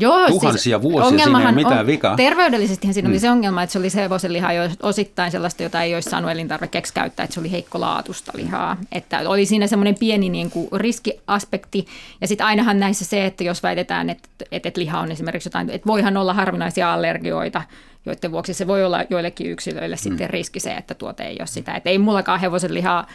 [0.00, 2.16] Joo, siis tuhansia siis vuosia, siinä ei mitään vikaa.
[2.16, 3.12] Terveydellisestihän siinä mm.
[3.12, 6.30] oli se ongelma, että se oli se hevosenliha jo osittain sellaista, jota ei olisi saanut
[6.30, 8.76] elintarvikkeeksi käyttää, että se oli heikkolaatusta lihaa.
[8.92, 11.86] Että oli siinä semmoinen pieni niin kuin riskiaspekti.
[12.20, 15.70] Ja sitten ainahan näissä se, että jos väitetään, että, että, että liha on esimerkiksi jotain,
[15.70, 17.62] että voihan olla harvinaisia allergioita,
[18.06, 20.00] joiden vuoksi se voi olla joillekin yksilöille mm.
[20.00, 21.74] sitten riski se, että tuote ei ole sitä.
[21.74, 23.06] Että ei mullakaan hevosenlihaa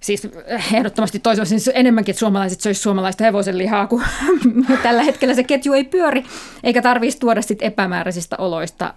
[0.00, 0.28] siis
[0.72, 4.02] ehdottomasti toivoisin enemmänkin, että suomalaiset söisivät suomalaista hevosen lihaa, kun
[4.82, 6.24] tällä hetkellä se ketju ei pyöri,
[6.64, 8.94] eikä tarvitsisi tuoda sit epämääräisistä oloista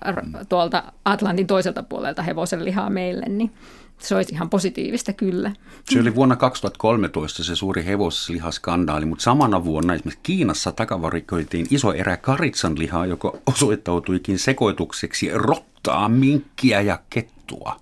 [0.49, 3.51] tuolta Atlantin toiselta puolelta hevosen lihaa meille, niin
[3.97, 5.51] se olisi ihan positiivista kyllä.
[5.89, 12.17] Se oli vuonna 2013 se suuri hevoslihaskandaali, mutta samana vuonna esimerkiksi Kiinassa takavarikoitiin iso erä
[12.17, 17.75] karitsan lihaa, joka osoittautuikin sekoitukseksi rottaa, minkkiä ja kettua.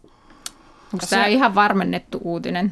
[0.93, 2.71] Onko tämä ihan varmennettu uutinen?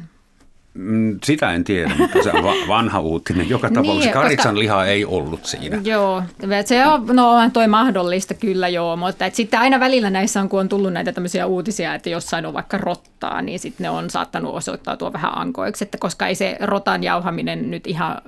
[0.78, 3.48] Mm, sitä en tiedä, mutta se on vanha uutinen.
[3.48, 5.80] Joka niin, tapauksessa niin, karitsan koska, liha ei ollut siinä.
[5.84, 6.22] Joo,
[6.64, 10.48] se on, no on toi mahdollista kyllä joo, mutta et sitten aina välillä näissä on,
[10.48, 14.10] kun on tullut näitä tämmöisiä uutisia, että jossain on vaikka rottaa, niin sitten ne on
[14.10, 18.22] saattanut osoittautua vähän ankoiksi, että koska ei se rotan jauhaminen nyt ihan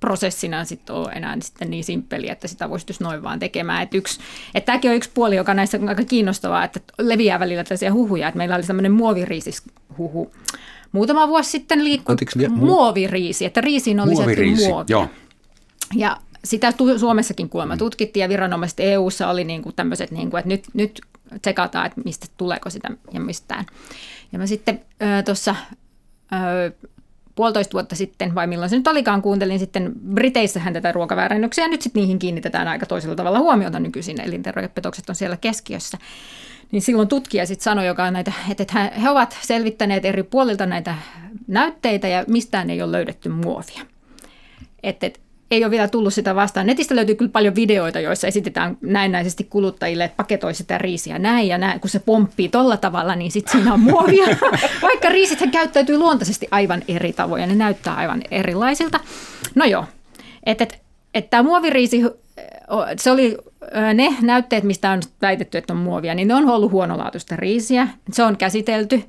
[0.00, 3.82] prosessina sitten ole enää sitten niin simppeli, että sitä voisi noin vaan tekemään.
[3.82, 4.20] Että yksi,
[4.54, 8.28] että tämäkin on yksi puoli, joka näissä on aika kiinnostavaa, että leviää välillä tällaisia huhuja,
[8.28, 10.32] että meillä oli tämmöinen muoviriisishuhu, huhu
[10.92, 14.84] muutama vuosi sitten liikkui mu- muoviriisi, että riisiin on lisätty muovia.
[14.88, 15.08] Joo.
[15.94, 17.78] Ja sitä Suomessakin kuulemma mm.
[17.78, 21.00] tutkittiin ja viranomaiset EU-ssa oli niin kuin tämmöiset, niin kuin, että nyt, nyt
[21.42, 23.66] tsekataan, että mistä tuleeko sitä ja mistään.
[24.32, 24.80] Ja mä sitten
[25.24, 25.56] tuossa
[27.34, 31.82] puolitoista vuotta sitten, vai milloin se nyt olikaan, kuuntelin sitten Briteissähän tätä ruokaväärennöksiä, ja nyt
[31.82, 35.98] sitten niihin kiinnitetään aika toisella tavalla huomiota nykyisin, elintarvikepetokset on siellä keskiössä.
[36.72, 40.94] Niin silloin tutkija sitten sanoi, joka näitä, että he ovat selvittäneet eri puolilta näitä
[41.46, 43.86] näytteitä ja mistään ei ole löydetty muovia.
[44.82, 46.66] Että et, ei ole vielä tullut sitä vastaan.
[46.66, 51.58] Netistä löytyy kyllä paljon videoita, joissa esitetään näennäisesti kuluttajille, että paketoi sitä riisiä näin ja
[51.58, 51.80] näin.
[51.80, 54.26] Kun se pomppii tolla tavalla, niin sitten siinä on muovia.
[54.82, 59.00] Vaikka riisithän käyttäytyy luontaisesti aivan eri tavoin ja ne näyttää aivan erilaisilta.
[59.54, 59.84] No joo,
[60.46, 60.85] että et,
[61.16, 62.02] et tämä muoviriisi,
[62.96, 63.36] se oli
[63.94, 67.88] ne näytteet, mistä on väitetty, että on muovia, niin ne on ollut huonolaatuista riisiä.
[68.12, 69.02] Se on käsitelty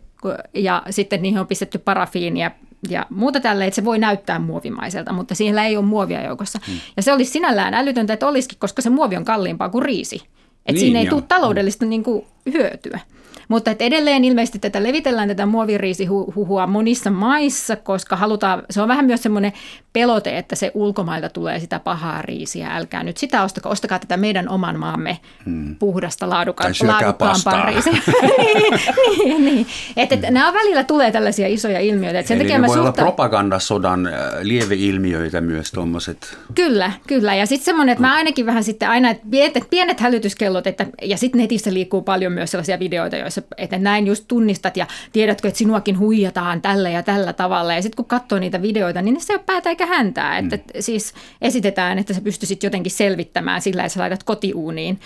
[0.54, 2.52] ja sitten niihin on pistetty parafiinia
[2.90, 6.60] ja muuta tälle, että se voi näyttää muovimaiselta, mutta siellä ei ole muovia joukossa.
[6.68, 6.76] Hmm.
[6.98, 10.16] Ja se olisi sinällään älytöntä, että olisikin, koska se muovi on kalliimpaa kuin riisi.
[10.16, 11.10] Että niin, siinä ei jo.
[11.10, 13.00] tule taloudellista niin kuin, hyötyä.
[13.48, 19.06] Mutta että edelleen ilmeisesti tätä levitellään tätä muoviriisihuhua monissa maissa, koska halutaan, se on vähän
[19.06, 19.54] myös semmoinen
[19.94, 22.68] pelote, että se ulkomailta tulee sitä pahaa riisiä.
[22.76, 25.76] Älkää nyt sitä ostakaa, ostakaa tätä meidän oman maamme hmm.
[25.76, 27.94] puhdasta laaduka- laadukkaampaa riisiä.
[28.38, 29.68] niin, niin, niin.
[29.98, 32.20] Että, että nämä välillä tulee tällaisia isoja ilmiöitä.
[32.20, 32.82] Että sen Eli takia ne voi suhta...
[32.82, 36.38] olla propagandasodan äh, lieveilmiöitä myös tuommoiset.
[36.56, 37.36] Kyllä, kyllä.
[37.36, 41.18] Ja sitten semmoinen, että mä ainakin vähän sitten aina, että pienet, pienet hälytyskellot, että, ja
[41.18, 45.58] sitten netissä liikkuu paljon myös sellaisia videoita, joissa että näin just tunnistat ja tiedätkö, että
[45.58, 47.74] sinuakin huijataan tällä ja tällä tavalla.
[47.74, 50.42] Ja sitten kun katsoo niitä videoita, niin se ei ole päätä eikä häntää.
[50.42, 50.54] Mm.
[50.54, 55.00] Että siis esitetään, että sä pystyisit jotenkin selvittämään sillä, että sä laitat kotiuuniin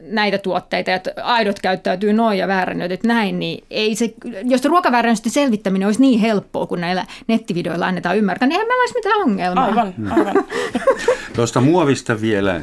[0.00, 5.86] näitä tuotteita, että aidot käyttäytyy noin ja väärännöityt näin, niin ei se, jos ruokaväärännösten selvittäminen
[5.86, 9.64] olisi niin helppoa, kun näillä nettivideoilla annetaan ymmärtää, niin eihän meillä olisi mitään ongelmaa.
[9.64, 10.44] Aivan, aivan.
[11.36, 12.60] Tuosta muovista vielä.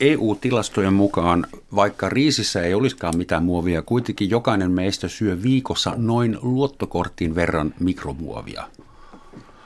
[0.00, 7.34] EU-tilastojen mukaan, vaikka riisissä ei olisikaan mitään muovia, kuitenkin jokainen meistä syö viikossa noin luottokortin
[7.34, 8.64] verran mikromuovia.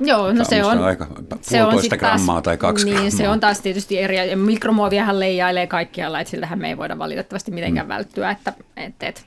[0.00, 1.06] Joo, no se on, aika
[1.40, 3.10] se on grammaa taas, tai kaksi niin, grammaa.
[3.10, 4.30] se on taas tietysti eri.
[4.30, 7.88] Ja mikromuoviahan leijailee kaikkialla, että siltähän me ei voida valitettavasti mitenkään mm.
[7.88, 9.20] välttyä, että, että, että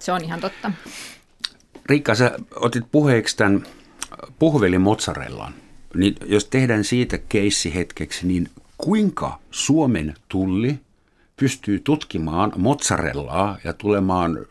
[0.00, 0.72] se on ihan totta.
[1.86, 3.62] Riikka, sä otit puheeksi tämän
[4.38, 5.54] puhvelin mozzarellan.
[5.94, 10.80] Niin jos tehdään siitä keissi hetkeksi, niin kuinka Suomen tulli
[11.36, 14.46] pystyy tutkimaan mozzarellaa ja tulemaan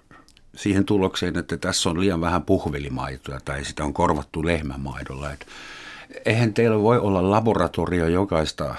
[0.55, 5.31] siihen tulokseen, että tässä on liian vähän puhvelimaitoa tai sitä on korvattu lehmämaidolla.
[5.31, 5.47] Et
[6.25, 8.75] eihän teillä voi olla laboratorio jokaista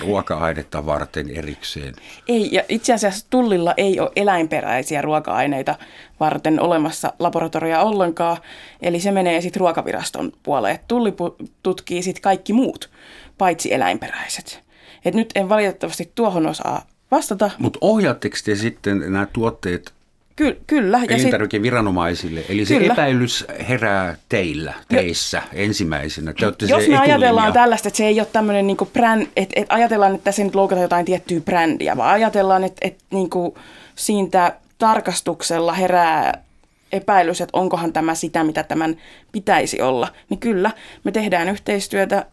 [0.00, 1.94] ruoka-ainetta varten erikseen.
[2.28, 5.74] Ei, ja itse asiassa tullilla ei ole eläinperäisiä ruoka-aineita
[6.20, 8.36] varten olemassa laboratoria ollenkaan,
[8.82, 10.78] eli se menee sitten ruokaviraston puoleen.
[10.88, 11.14] Tulli
[11.62, 12.90] tutkii sitten kaikki muut,
[13.38, 14.62] paitsi eläinperäiset.
[15.04, 17.50] Et nyt en valitettavasti tuohon osaa vastata.
[17.58, 19.95] Mutta ohjaatteko te sitten nämä tuotteet
[20.36, 21.00] Ky- kyllä.
[21.08, 22.44] Ja Elintarvikeviranomaisille.
[22.48, 22.92] Eli se kyllä.
[22.92, 25.58] epäilys herää teillä, teissä jo.
[25.62, 26.32] ensimmäisenä.
[26.32, 30.14] Te Jos me ajatellaan tällaista, että se ei ole tämmöinen niin brand, että, että ajatellaan,
[30.14, 33.54] että tässä nyt loukataan jotain tiettyä brändiä, vaan ajatellaan, että, että niin kuin
[33.94, 36.42] siitä tarkastuksella herää
[36.92, 38.96] epäilys, että onkohan tämä sitä, mitä tämän
[39.32, 40.70] pitäisi olla, niin kyllä,
[41.04, 42.26] me tehdään yhteistyötä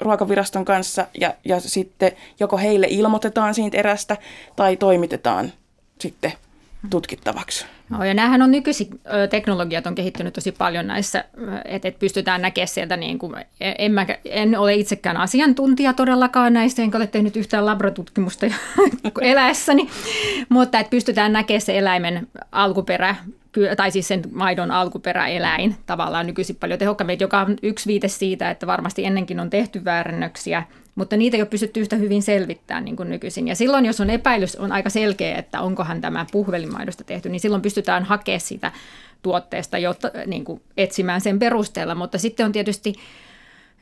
[0.00, 4.16] ruokaviraston kanssa ja, ja sitten joko heille ilmoitetaan siitä erästä
[4.56, 5.52] tai toimitetaan
[5.98, 6.32] sitten
[6.90, 7.66] tutkittavaksi.
[7.90, 11.24] No, ja näähän on nykyisin teknologiat on kehittynyt tosi paljon näissä,
[11.64, 16.52] että et pystytään näkemään sieltä, niin kuin, e, en, mä, en ole itsekään asiantuntija todellakaan
[16.52, 18.46] näistä, enkä ole tehnyt yhtään labratutkimusta
[19.20, 19.88] eläessäni,
[20.48, 23.16] mutta että pystytään näkemään se eläimen alkuperä,
[23.76, 28.66] tai siis sen maidon alkuperäeläin tavallaan nykyisin paljon tehokkaammin, joka on yksi viite siitä, että
[28.66, 30.62] varmasti ennenkin on tehty väärännöksiä
[30.96, 33.48] mutta niitä ei ole pystytty yhtä hyvin selvittämään niin kuin nykyisin.
[33.48, 37.62] Ja silloin, jos on epäilys, on aika selkeä, että onkohan tämä puhvelimaidosta tehty, niin silloin
[37.62, 38.72] pystytään hakemaan sitä
[39.22, 41.94] tuotteesta jotta, niin kuin etsimään sen perusteella.
[41.94, 42.94] Mutta sitten on tietysti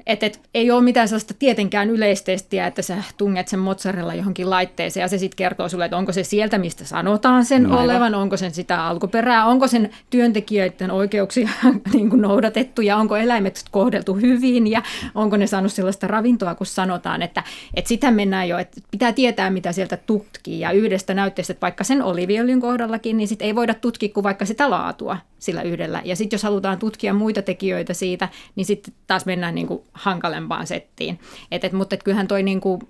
[0.06, 5.04] että et, ei ole mitään sellaista tietenkään yleistestiä, että sä tunget sen mozzarella johonkin laitteeseen
[5.04, 8.36] ja se sitten kertoo sulle, että onko se sieltä, mistä sanotaan sen no, olevan, onko
[8.36, 11.48] sen sitä alkuperää, onko sen työntekijöiden oikeuksia
[11.94, 14.82] niin kuin noudatettu ja onko eläimet kohdeltu hyvin ja
[15.14, 17.42] onko ne saanut sellaista ravintoa, kun sanotaan, että,
[17.74, 21.84] että sitä mennään jo, että pitää tietää, mitä sieltä tutkii ja yhdestä näytteestä, että vaikka
[21.84, 26.02] sen oliviöljyn kohdallakin, niin sit ei voida tutkia kuin vaikka sitä laatua sillä yhdellä.
[26.04, 30.66] Ja sitten jos halutaan tutkia muita tekijöitä siitä, niin sitten taas mennään niin kuin hankalempaan
[30.66, 31.20] settiin.
[31.50, 32.80] Et, et, mutta et kyllähän toi niin kuin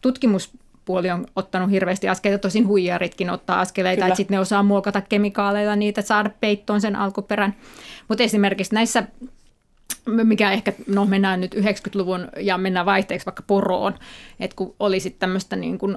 [0.00, 5.76] tutkimuspuoli on ottanut hirveästi askeleita, tosin huijaritkin ottaa askeleita, että sitten ne osaa muokata kemikaaleilla
[5.76, 7.54] niitä, saada peittoon sen alkuperän.
[8.08, 9.04] Mutta esimerkiksi näissä
[10.06, 13.94] mikä ehkä, no mennään nyt 90-luvun ja mennään vaihteeksi vaikka poroon,
[14.40, 15.96] että kun oli sitten tämmöistä niin kuin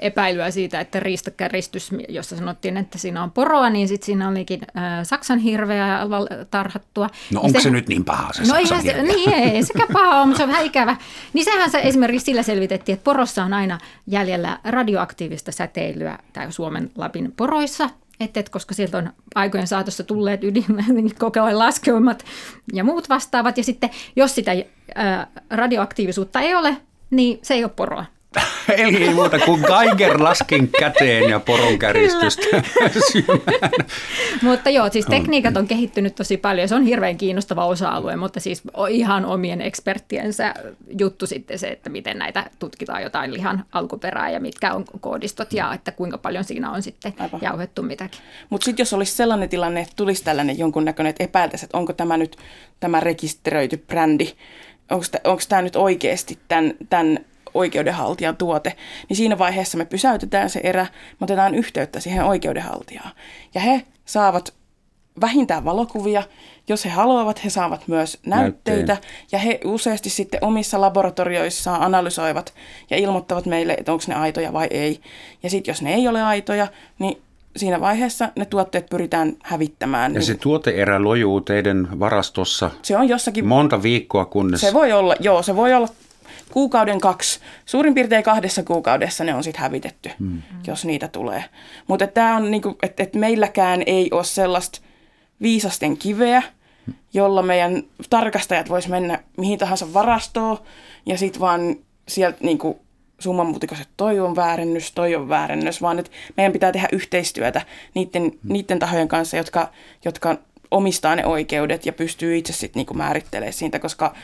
[0.00, 4.82] epäilyä siitä, että riistakäristys, jossa sanottiin, että siinä on poroa, niin sitten siinä olikin äh,
[5.02, 5.98] Saksan hirveä
[6.50, 7.06] tarhattua.
[7.06, 9.86] No niin onko se, se nyt niin paha se no Saksan se, Niin ei, sekä
[9.92, 10.96] paha on, se on vähän ikävä.
[11.32, 16.90] Niin sehän se esimerkiksi sillä selvitettiin, että porossa on aina jäljellä radioaktiivista säteilyä, tai Suomen
[16.96, 20.64] Lapin poroissa, et, et, koska sieltä on aikojen saatossa tulleet ydin,
[21.18, 22.24] koko ajan laskeumat
[22.72, 23.58] ja muut vastaavat.
[23.58, 24.52] Ja sitten jos sitä
[24.94, 26.76] ää, radioaktiivisuutta ei ole,
[27.10, 28.04] niin se ei ole poroa.
[28.76, 32.42] Eli ei muuta kuin Geiger laskin käteen ja poron käristystä
[34.42, 36.68] Mutta joo, siis tekniikat on kehittynyt tosi paljon.
[36.68, 40.54] Se on hirveän kiinnostava osa-alue, mutta siis ihan omien eksperttiensä
[40.98, 45.74] juttu sitten se, että miten näitä tutkitaan jotain lihan alkuperää ja mitkä on koodistot ja
[45.74, 47.40] että kuinka paljon siinä on sitten Aivan.
[47.42, 48.20] jauhettu mitäkin.
[48.50, 52.16] Mutta sitten jos olisi sellainen tilanne, että tulisi tällainen jonkunnäköinen, että epäiltäisi, että onko tämä
[52.16, 52.36] nyt
[52.80, 54.32] tämä rekisteröity brändi,
[55.24, 57.20] onko tämä nyt oikeasti tämän, tämän
[57.54, 58.76] oikeudenhaltijan tuote,
[59.08, 60.86] niin siinä vaiheessa me pysäytetään se erä,
[61.20, 63.10] me otetaan yhteyttä siihen oikeudenhaltijaan.
[63.54, 64.54] Ja he saavat
[65.20, 66.22] vähintään valokuvia,
[66.68, 69.12] jos he haluavat, he saavat myös näytteitä Näytteen.
[69.32, 72.54] ja he useasti sitten omissa laboratorioissaan analysoivat
[72.90, 75.00] ja ilmoittavat meille, että onko ne aitoja vai ei.
[75.42, 76.66] Ja sitten jos ne ei ole aitoja,
[76.98, 77.22] niin
[77.56, 80.14] siinä vaiheessa ne tuotteet pyritään hävittämään.
[80.14, 84.60] Ja se tuoteerä lojuu teidän varastossa se on jossakin, monta viikkoa, kunnes...
[84.60, 85.88] Se voi olla, joo, se voi olla
[86.52, 90.42] kuukauden kaksi, suurin piirtein kahdessa kuukaudessa ne on sitten hävitetty, hmm.
[90.66, 91.44] jos niitä tulee.
[91.86, 94.80] Mutta tämä on niinku, että et meilläkään ei ole sellaista
[95.42, 96.42] viisasten kiveä,
[97.14, 100.58] jolla meidän tarkastajat vois mennä mihin tahansa varastoon
[101.06, 101.76] ja sitten vaan
[102.08, 102.80] sieltä niinku
[103.18, 107.62] summanmutikossa, että toi on väärennys, toi on väärennys, vaan että meidän pitää tehdä yhteistyötä
[107.94, 108.52] niiden, hmm.
[108.52, 109.70] niiden tahojen kanssa, jotka,
[110.04, 110.36] jotka
[110.70, 114.14] omistaa ne oikeudet ja pystyy itse sitten niinku määrittelemään siitä, koska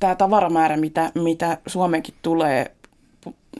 [0.00, 2.70] tämä tavaramäärä, mitä, mitä Suomenkin tulee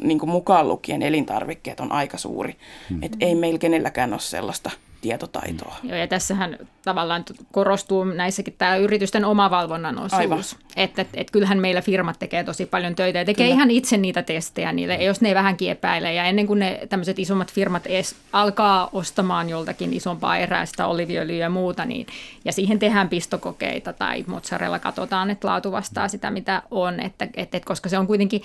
[0.02, 2.52] niin kuin mukaan lukien elintarvikkeet on aika suuri.
[2.52, 3.02] Mm-hmm.
[3.02, 4.70] Et ei meillä kenelläkään ole sellaista
[5.06, 5.76] tietotaitoa.
[5.82, 10.56] Joo, ja tässähän tavallaan korostuu näissäkin tämä yritysten omavalvonnan osuus.
[10.76, 13.54] Että et, et kyllähän meillä firmat tekee tosi paljon töitä ja tekee Kyllä.
[13.54, 16.14] ihan itse niitä testejä niille, jos ne vähänkin epäilee.
[16.14, 21.50] Ja ennen kuin ne tämmöiset isommat firmat edes alkaa ostamaan joltakin isompaa eräistä oliviöljyä ja
[21.50, 22.06] muuta, niin,
[22.44, 27.00] ja siihen tehdään pistokokeita tai mozzarella katsotaan, että laatu vastaa sitä, mitä on.
[27.00, 28.42] Että, et, et, koska se on kuitenkin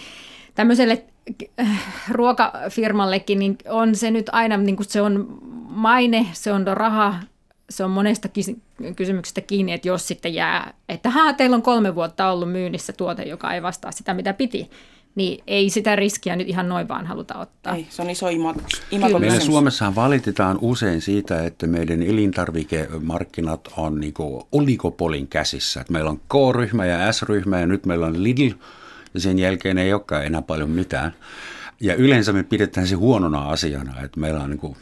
[0.55, 1.03] tämmöiselle
[1.59, 7.15] äh, ruokafirmallekin, niin on se nyt aina, niin kuin se on maine, se on raha,
[7.69, 8.29] se on monesta
[8.95, 13.23] kysymyksestä kiinni, että jos sitten jää, että haa, teillä on kolme vuotta ollut myynnissä tuote,
[13.23, 14.69] joka ei vastaa sitä, mitä piti,
[15.15, 17.75] niin ei sitä riskiä nyt ihan noin vaan haluta ottaa.
[17.75, 19.19] Ei, se on iso imago.
[19.19, 24.13] Meillä Suomessahan valitetaan usein siitä, että meidän elintarvikemarkkinat on niin
[24.51, 25.81] oligopolin käsissä.
[25.81, 28.51] Että meillä on K-ryhmä ja S-ryhmä ja nyt meillä on Lidl
[29.13, 31.13] ja sen jälkeen ei olekaan enää paljon mitään.
[31.79, 34.75] Ja yleensä me pidetään se huonona asiana, että meillä on niin kuin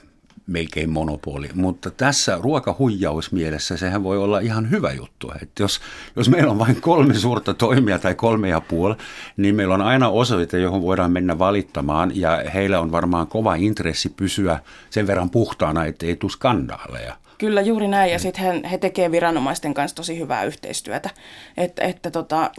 [0.50, 1.50] melkein monopoli.
[1.54, 5.32] Mutta tässä ruokahuijausmielessä sehän voi olla ihan hyvä juttu.
[5.42, 5.80] Että jos,
[6.16, 8.96] jos meillä on vain kolme suurta toimia tai kolme ja puoli,
[9.38, 14.10] niin meillä on aina osoite, johon voidaan mennä valittamaan ja heillä on varmaan kova intressi
[14.10, 17.16] pysyä sen verran puhtaana, ettei tule skandaaleja.
[17.38, 21.10] Kyllä juuri näin ja sitten he, he tekevät viranomaisten kanssa tosi hyvää yhteistyötä.
[21.58, 22.52] Että, että tota,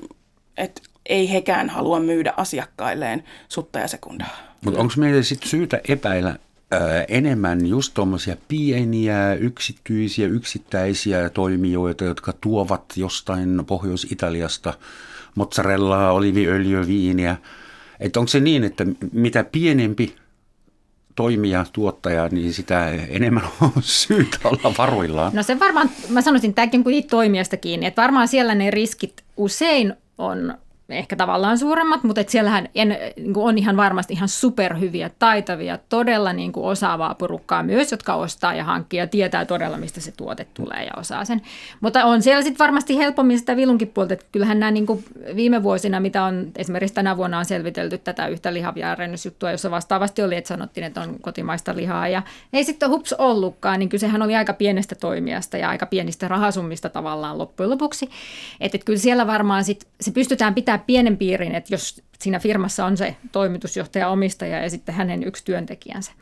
[0.56, 4.36] et ei hekään halua myydä asiakkailleen sutta ja sekundaa.
[4.64, 6.36] Mutta onko meidän sitten syytä epäillä
[7.08, 14.74] enemmän just tuommoisia pieniä, yksityisiä, yksittäisiä toimijoita, jotka tuovat jostain Pohjois-Italiasta
[15.34, 17.36] mozzarellaa, oliviöljyä, viiniä.
[18.00, 20.16] Että onko se niin, että mitä pienempi
[21.14, 25.32] toimija, tuottaja, niin sitä enemmän on syytä olla varuillaan?
[25.34, 29.94] No se varmaan, mä sanoisin, tämäkin kuin toimijasta kiinni, että varmaan siellä ne riskit usein
[30.18, 30.54] on
[30.92, 36.32] ehkä tavallaan suuremmat, mutta et siellähän en, niin on ihan varmasti ihan superhyviä, taitavia, todella
[36.32, 40.46] niin kuin osaavaa porukkaa myös, jotka ostaa ja hankkii ja tietää todella, mistä se tuote
[40.54, 41.42] tulee ja osaa sen.
[41.80, 45.04] Mutta on siellä sitten varmasti helpommin sitä vilunkin puolta, että kyllähän nämä niin kuin
[45.36, 50.36] viime vuosina, mitä on esimerkiksi tänä vuonna on selvitelty tätä yhtä lihavjärjennysjuttua, jossa vastaavasti oli,
[50.36, 52.22] että sanottiin, että on kotimaista lihaa ja
[52.52, 57.38] ei sitten hups ollutkaan, niin kysehän oli aika pienestä toimijasta ja aika pienistä rahasummista tavallaan
[57.38, 58.10] loppujen lopuksi.
[58.60, 62.84] Että et kyllä siellä varmaan sit, se pystytään pitämään pienen piirin, että jos siinä firmassa
[62.84, 66.12] on se toimitusjohtaja, omistaja ja sitten hänen yksi työntekijänsä.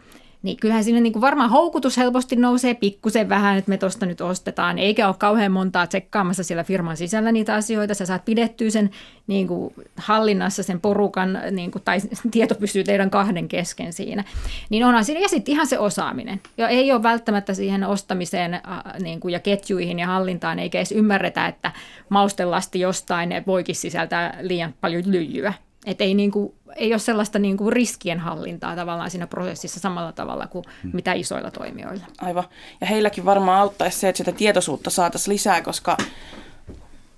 [0.42, 4.20] Niin kyllähän siinä niin kuin varmaan houkutus helposti nousee pikkusen vähän, että me tuosta nyt
[4.20, 7.94] ostetaan, eikä ole kauhean montaa tsekkaamassa siellä firman sisällä niitä asioita.
[7.94, 8.90] Sä saat pidettyä sen
[9.26, 11.98] niin kuin hallinnassa sen porukan, niin kuin, tai
[12.30, 14.24] tieto pysyy teidän kahden kesken siinä.
[14.70, 16.40] Niin onhan siinä, ja sitten ihan se osaaminen.
[16.56, 18.62] Ja ei ole välttämättä siihen ostamiseen äh,
[19.00, 21.72] niin kuin, ja ketjuihin ja hallintaan, eikä edes ymmärretä, että
[22.08, 25.52] maustelasti jostain voikin sisältää liian paljon lyijyä.
[25.86, 30.12] Että ei, niin kuin, ei ole sellaista niin kuin riskien hallintaa tavallaan siinä prosessissa samalla
[30.12, 30.90] tavalla kuin hmm.
[30.94, 32.04] mitä isoilla toimijoilla.
[32.20, 32.44] Aivan.
[32.80, 35.96] Ja heilläkin varmaan auttaisi se, että sitä tietoisuutta saataisiin lisää, koska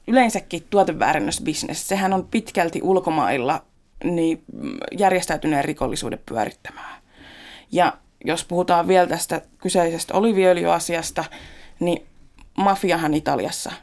[0.06, 3.64] yleensäkin tuoteväärennösbisnes, sehän on pitkälti ulkomailla
[4.04, 4.42] niin
[4.98, 7.00] järjestäytyneen rikollisuuden pyörittämää.
[7.72, 7.92] Ja
[8.24, 11.24] jos puhutaan vielä tästä kyseisestä oliviöljyasiasta,
[11.80, 12.06] niin
[12.56, 13.72] mafiahan Italiassa–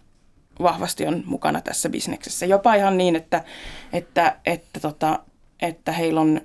[0.62, 2.46] vahvasti on mukana tässä bisneksessä.
[2.46, 3.44] Jopa ihan niin, että,
[3.94, 5.20] että, että, tota,
[5.62, 6.42] että heillä on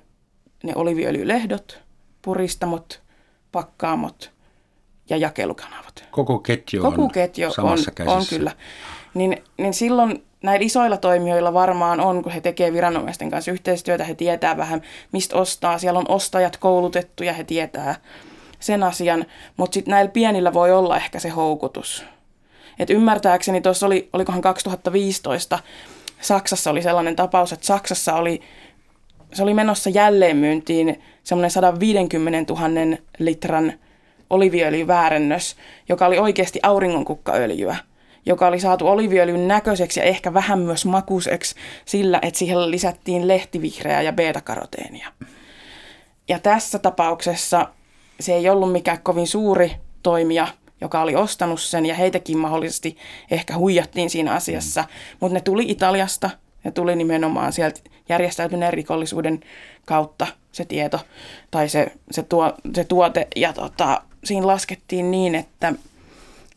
[0.63, 1.79] ne oliviöljylehdot,
[2.21, 3.01] puristamot,
[3.51, 4.31] pakkaamot
[5.09, 6.05] ja jakelukanavat.
[6.11, 8.51] Koko ketju on Koko ketju on, on kyllä.
[9.13, 14.15] Niin, niin silloin näillä isoilla toimijoilla varmaan on, kun he tekevät viranomaisten kanssa yhteistyötä, he
[14.15, 15.77] tietää vähän, mistä ostaa.
[15.77, 17.95] Siellä on ostajat koulutettu ja he tietää
[18.59, 19.25] sen asian,
[19.57, 22.05] mutta sitten näillä pienillä voi olla ehkä se houkutus
[22.79, 25.59] et ymmärtääkseni tuossa oli, olikohan 2015,
[26.21, 28.41] Saksassa oli sellainen tapaus, että Saksassa oli,
[29.33, 33.73] se oli menossa jälleenmyyntiin semmoinen 150 000 litran
[34.29, 35.55] oliviöljyväärennös,
[35.89, 37.75] joka oli oikeasti auringonkukkaöljyä
[38.25, 41.55] joka oli saatu oliviöljyn näköiseksi ja ehkä vähän myös makuiseksi
[41.85, 45.11] sillä, että siihen lisättiin lehtivihreää ja beta-karoteenia.
[46.27, 47.69] Ja tässä tapauksessa
[48.19, 49.71] se ei ollut mikään kovin suuri
[50.03, 50.47] toimija,
[50.83, 52.97] joka oli ostanut sen ja heitäkin mahdollisesti
[53.31, 54.81] ehkä huijattiin siinä asiassa.
[54.81, 54.87] Mm.
[55.19, 56.29] Mutta ne tuli Italiasta
[56.63, 59.39] ja tuli nimenomaan sieltä järjestäytyneen rikollisuuden
[59.85, 60.99] kautta se tieto
[61.51, 63.27] tai se, se, tuo, se tuote.
[63.35, 65.73] Ja tota, siinä laskettiin niin, että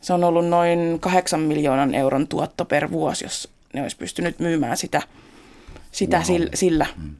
[0.01, 4.77] se on ollut noin 8 miljoonan euron tuotto per vuosi, jos ne olisi pystynyt myymään
[4.77, 5.01] sitä,
[5.91, 6.25] sitä wow.
[6.25, 6.49] sillä.
[6.53, 6.85] sillä.
[6.97, 7.15] Mm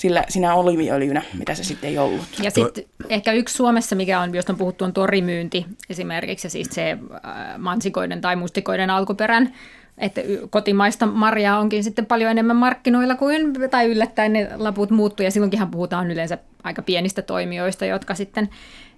[0.00, 2.26] sillä, sinä oliviöljynä, mitä se sitten ei ollut.
[2.42, 6.68] Ja sitten ehkä yksi Suomessa, mikä on, josta on puhuttu, on torimyynti esimerkiksi, ja siis
[6.70, 9.54] se äh, mansikoiden tai mustikoiden alkuperän
[9.98, 15.30] että kotimaista marjaa onkin sitten paljon enemmän markkinoilla kuin, tai yllättäen ne laput muuttuu, ja
[15.30, 18.48] silloinkinhan puhutaan yleensä aika pienistä toimijoista, jotka sitten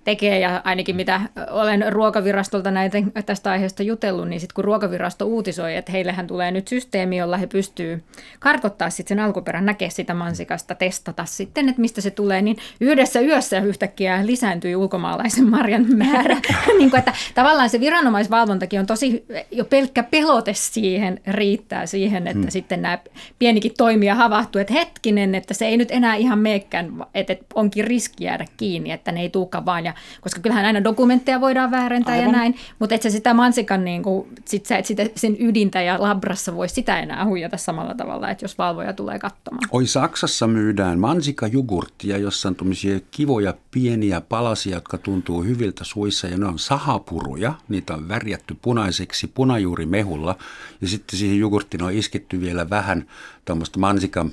[0.05, 5.77] tekee ja ainakin mitä olen ruokavirastolta näiden, tästä aiheesta jutellut, niin sitten kun ruokavirasto uutisoi,
[5.77, 8.03] että heillehän tulee nyt systeemi, jolla he pystyy
[8.39, 13.21] kartoittaa sitten sen alkuperän, näkeä sitä mansikasta, testata sitten, että mistä se tulee, niin yhdessä
[13.21, 16.37] yössä yhtäkkiä lisääntyi ulkomaalaisen marjan määrä.
[16.79, 22.41] niin kuin, että tavallaan se viranomaisvalvontakin on tosi, jo pelkkä pelote siihen riittää siihen, että
[22.41, 22.51] hmm.
[22.51, 22.99] sitten nämä
[23.39, 28.25] pienikin toimija havahtuu, että hetkinen, että se ei nyt enää ihan meekään, että onkin riski
[28.25, 32.27] jäädä kiinni, että ne ei tulekaan vaan ja koska kyllähän aina dokumentteja voidaan väärentää Aivan.
[32.27, 35.83] ja näin, mutta et sä sitä mansikan, niin kuin, sit sä et sitä, sen ydintä
[35.83, 39.69] ja labrassa voi sitä enää huijata samalla tavalla, että jos valvoja tulee katsomaan.
[39.71, 46.37] Oi Saksassa myydään mansikajugurttia, jossa on tuommoisia kivoja pieniä palasia, jotka tuntuu hyviltä suissa ja
[46.37, 50.37] ne on sahapuruja, niitä on värjätty punaiseksi punajuurimehulla
[50.81, 53.07] ja sitten siihen jogurttiin on isketty vielä vähän
[53.45, 54.31] tuommoista mansikan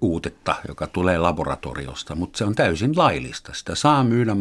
[0.00, 3.52] uutetta, joka tulee laboratoriosta, mutta se on täysin laillista.
[3.54, 4.34] Sitä saa myydä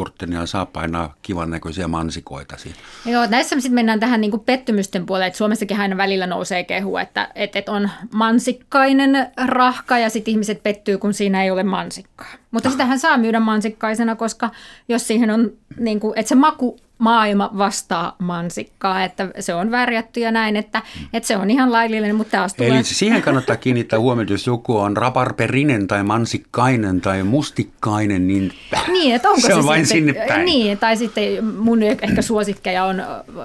[0.00, 2.76] mansikajugurttina ja saa painaa kivan näköisiä mansikoita siinä.
[3.06, 6.96] Joo, näissä sitten mennään tähän niin kuin pettymysten puolelle, että Suomessakin aina välillä nousee kehu,
[6.96, 12.28] että, että, että on mansikkainen rahka ja sitten ihmiset pettyy, kun siinä ei ole mansikkaa.
[12.50, 14.50] Mutta sitähän saa myydä mansikkaisena, koska
[14.88, 20.20] jos siihen on, niin kuin, että se maku maailma vastaa mansikkaa, että se on värjätty
[20.20, 20.82] ja näin, että,
[21.12, 22.70] että se on ihan laillinen, mutta taas tulee...
[22.70, 28.52] Eli siihen kannattaa kiinnittää huomiota, jos joku on raparperinen tai mansikkainen tai mustikkainen, niin,
[28.88, 30.44] niin että onko se, se on vain sitten, sinne päin.
[30.44, 33.02] Niin, tai sitten mun ehkä suosikkeja on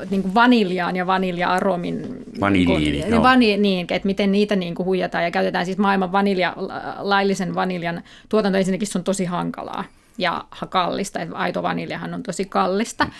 [0.10, 2.24] niin kuin vaniljaan ja vanilja-aromin...
[2.41, 3.24] Vaniliini, niin, joo.
[3.24, 6.54] Vani, niin, että miten niitä niin kuin huijataan ja käytetään siis maailman vanilja,
[6.98, 9.84] laillisen vaniljan tuotanto ensinnäkin se on tosi hankalaa
[10.18, 13.06] ja kallista, että aito vaniljahan on tosi kallista.
[13.06, 13.12] Mm.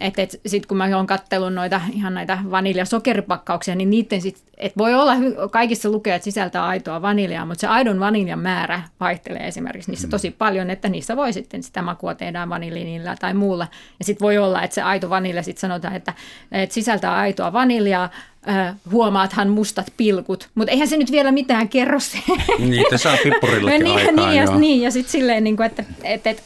[0.00, 4.78] Että et, sitten kun mä oon kattellut noita ihan näitä vaniljasokeripakkauksia, niin niiden sit, et
[4.78, 5.12] voi olla
[5.50, 10.10] kaikissa lukea, että sisältää aitoa vaniljaa, mutta se aidon vaniljan määrä vaihtelee esimerkiksi niissä mm.
[10.10, 13.68] tosi paljon, että niissä voi sitten sitä makua tehdä vaniliinilla tai muulla.
[13.98, 16.14] Ja sitten voi olla, että se aito vanilja sitten sanotaan, että,
[16.52, 18.10] että sisältää aitoa vaniljaa,
[18.48, 22.18] äh, huomaathan mustat pilkut, mutta eihän se nyt vielä mitään kerro se.
[22.58, 26.26] Niitä saa pippurillekin niin, aikaan, niin, ja, niin, ja sitten silleen, niin kuin, että et,
[26.26, 26.42] et,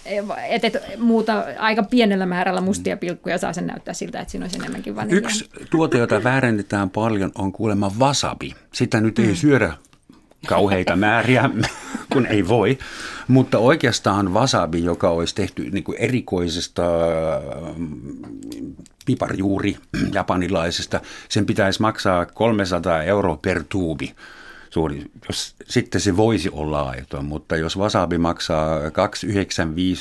[0.48, 4.58] et, et, muuta aika pienellä määrällä mustia pilkkuja saa sen näyttää siltä, että siinä olisi
[4.58, 5.18] enemmänkin vaniljaa.
[5.18, 8.54] Yksi tuote, jota väärennetään paljon, on kuulemma wasabi.
[8.72, 9.34] Sitä nyt ei mm.
[9.34, 9.72] syödä
[10.46, 11.50] kauheita määriä,
[12.12, 12.78] kun ei voi.
[13.28, 16.82] Mutta oikeastaan wasabi, joka olisi tehty niin kuin erikoisesta
[17.76, 18.74] mm,
[19.06, 19.76] piparjuuri
[20.12, 24.14] japanilaisesta, sen pitäisi maksaa 300 euroa per tuubi
[24.70, 28.92] suuri, jos, sitten se voisi olla aito, mutta jos wasabi maksaa 2,95,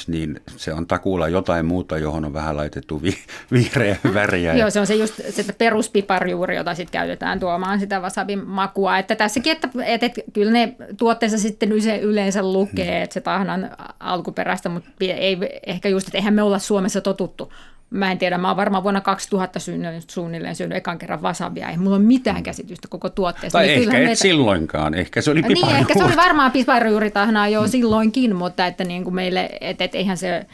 [0.08, 3.18] niin se on takuulla jotain muuta, johon on vähän laitettu vi,
[3.52, 4.54] vihreä väriä.
[4.54, 8.98] Joo, se on se just se peruspiparjuuri, jota sitten käytetään tuomaan sitä wasabin makua.
[8.98, 11.72] Että tässäkin, että, että, että kyllä ne tuotteessa sitten
[12.02, 13.70] yleensä lukee, että se tahnan
[14.00, 17.52] alkuperäistä, mutta ei ehkä just, että eihän me olla Suomessa totuttu
[17.90, 21.70] Mä en tiedä, mä oon varmaan vuonna 2000 syönyt, suunnilleen syönyt ekan kerran wasabia.
[21.70, 23.60] Ei mulla ole mitään käsitystä koko tuotteesta.
[23.60, 24.22] Tai niin ehkä et meitä...
[24.22, 25.74] silloinkaan, ehkä se oli piparjuuri.
[25.74, 27.68] Niin, ehkä se oli varmaan piparjuuritahnaa jo mm.
[27.68, 30.46] silloinkin, mutta että niin kuin meille, että, että eihän se...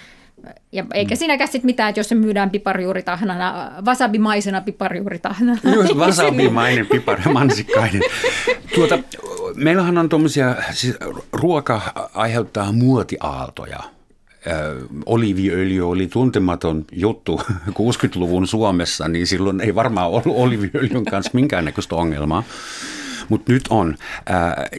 [0.72, 1.20] Ja eikä mm.
[1.20, 5.60] siinäkään sitten mitään, että jos se myydään piparjuuritahnana, wasabimaisena piparjuuritahnana.
[5.76, 8.02] Just wasabimainen pipar, mansikkainen.
[8.76, 9.00] Tuota,
[9.56, 10.98] meillähän on tuommoisia, siis
[11.32, 11.82] ruoka
[12.14, 13.93] aiheuttaa muotiaaltoja
[15.06, 17.42] oliviöljy oli tuntematon juttu
[17.80, 22.44] 60-luvun Suomessa, niin silloin ei varmaan ollut oliviöljyn kanssa minkäännäköistä ongelmaa.
[23.30, 23.98] Mutta nyt on.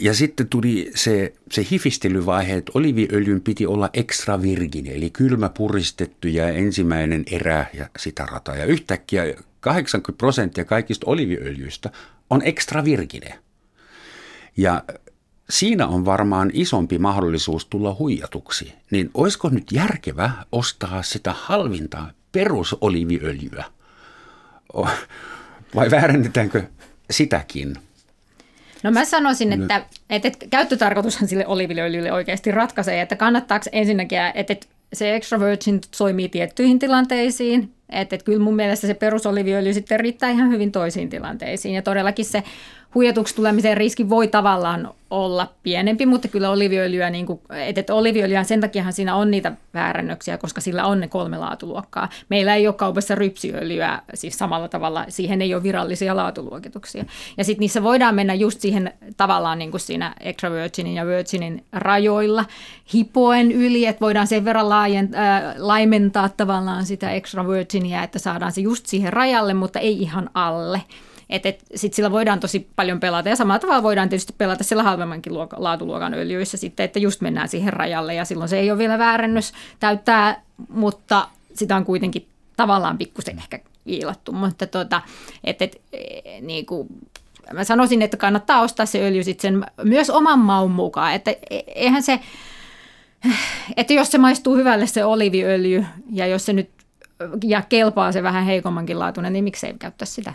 [0.00, 6.28] Ja sitten tuli se, se hifistelyvaihe, että oliviöljyn piti olla extra virgin, eli kylmä puristettu
[6.28, 8.56] ja ensimmäinen erä ja sitä rata.
[8.56, 9.24] Ja yhtäkkiä
[9.60, 11.90] 80 prosenttia kaikista oliviöljyistä
[12.30, 13.38] on extra virgine.
[14.56, 14.82] Ja
[15.50, 18.74] siinä on varmaan isompi mahdollisuus tulla huijatuksi.
[18.90, 23.64] Niin olisiko nyt järkevä ostaa sitä halvinta perusoliviöljyä?
[25.74, 26.62] Vai väärennetäänkö
[27.10, 27.76] sitäkin?
[28.82, 29.76] No mä sanoisin, että,
[30.10, 35.80] että, että käyttötarkoitushan sille oliviöljylle oikeasti ratkaisee, että kannattaako ensinnäkin, että, että se extra virgin
[35.98, 41.10] toimii tiettyihin tilanteisiin, että, että kyllä mun mielestä se perusoliviöljy sitten riittää ihan hyvin toisiin
[41.10, 41.74] tilanteisiin.
[41.74, 42.42] Ja todellakin se
[42.94, 48.44] huijatuksi tulemisen riski voi tavallaan olla pienempi, mutta kyllä oliviöljyä, niin kuin, että, että oliviöljyä
[48.44, 52.08] sen takiahan siinä on niitä väärännöksiä, koska sillä on ne kolme laatuluokkaa.
[52.28, 57.04] Meillä ei ole kaupassa rypsiöljyä, siis samalla tavalla, siihen ei ole virallisia laatuluokituksia.
[57.36, 61.64] Ja sitten niissä voidaan mennä just siihen tavallaan niin kuin siinä extra virginin ja virginin
[61.72, 62.44] rajoilla
[62.94, 68.52] hipoen yli, että voidaan sen verran laajent, äh, laimentaa tavallaan sitä extra virginia, että saadaan
[68.52, 70.80] se just siihen rajalle, mutta ei ihan alle.
[71.34, 73.28] Että et, sitten sillä voidaan tosi paljon pelata.
[73.28, 77.48] Ja samalla tavalla voidaan tietysti pelata sillä halvemmankin luoka, laatuluokan öljyissä sitten, että just mennään
[77.48, 82.98] siihen rajalle ja silloin se ei ole vielä väärennös täyttää, mutta sitä on kuitenkin tavallaan
[82.98, 85.02] pikkusen ehkä viilattu, mutta tota,
[85.44, 86.88] et, et, e, niin kuin,
[87.52, 91.58] mä sanoisin, että kannattaa ostaa se öljy sitten sen myös oman maun mukaan, että e,
[91.66, 92.20] eihän se,
[93.76, 96.70] että jos se maistuu hyvälle se oliviöljy ja jos se nyt
[97.44, 100.32] ja kelpaa se vähän heikommankin laatuinen, niin miksei käyttää sitä?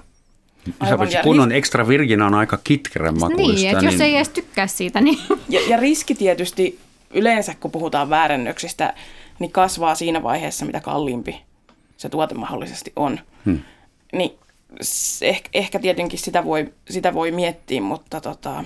[0.79, 3.53] Aivan, ja kunnon ris- extra virgin on aika kitkerän makuista.
[3.53, 3.91] Niin, että niin...
[3.91, 5.01] jos ei edes tykkää siitä.
[5.01, 5.19] Niin...
[5.49, 6.79] Ja, ja riski tietysti
[7.13, 8.93] yleensä, kun puhutaan väärennöksistä,
[9.39, 11.41] niin kasvaa siinä vaiheessa, mitä kalliimpi
[11.97, 13.19] se tuote mahdollisesti on.
[13.45, 13.59] Hmm.
[14.13, 14.31] Niin
[15.21, 18.63] ehkä, ehkä tietenkin sitä voi, sitä voi miettiä, mutta tota,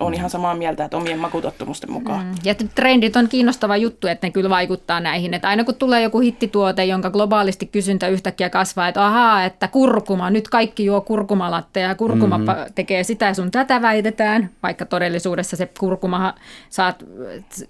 [0.00, 2.26] on ihan samaa mieltä, että omien makutottumusten mukaan.
[2.26, 2.34] Mm.
[2.44, 5.34] Ja trendit on kiinnostava juttu, että ne kyllä vaikuttaa näihin.
[5.34, 10.30] Että aina kun tulee joku hittituote, jonka globaalisti kysyntä yhtäkkiä kasvaa, että ahaa, että kurkuma,
[10.30, 12.54] nyt kaikki juo kurkumalatteja ja kurkuma mm-hmm.
[12.74, 16.34] tekee sitä sun tätä väitetään, vaikka todellisuudessa se kurkuma
[16.68, 17.04] saat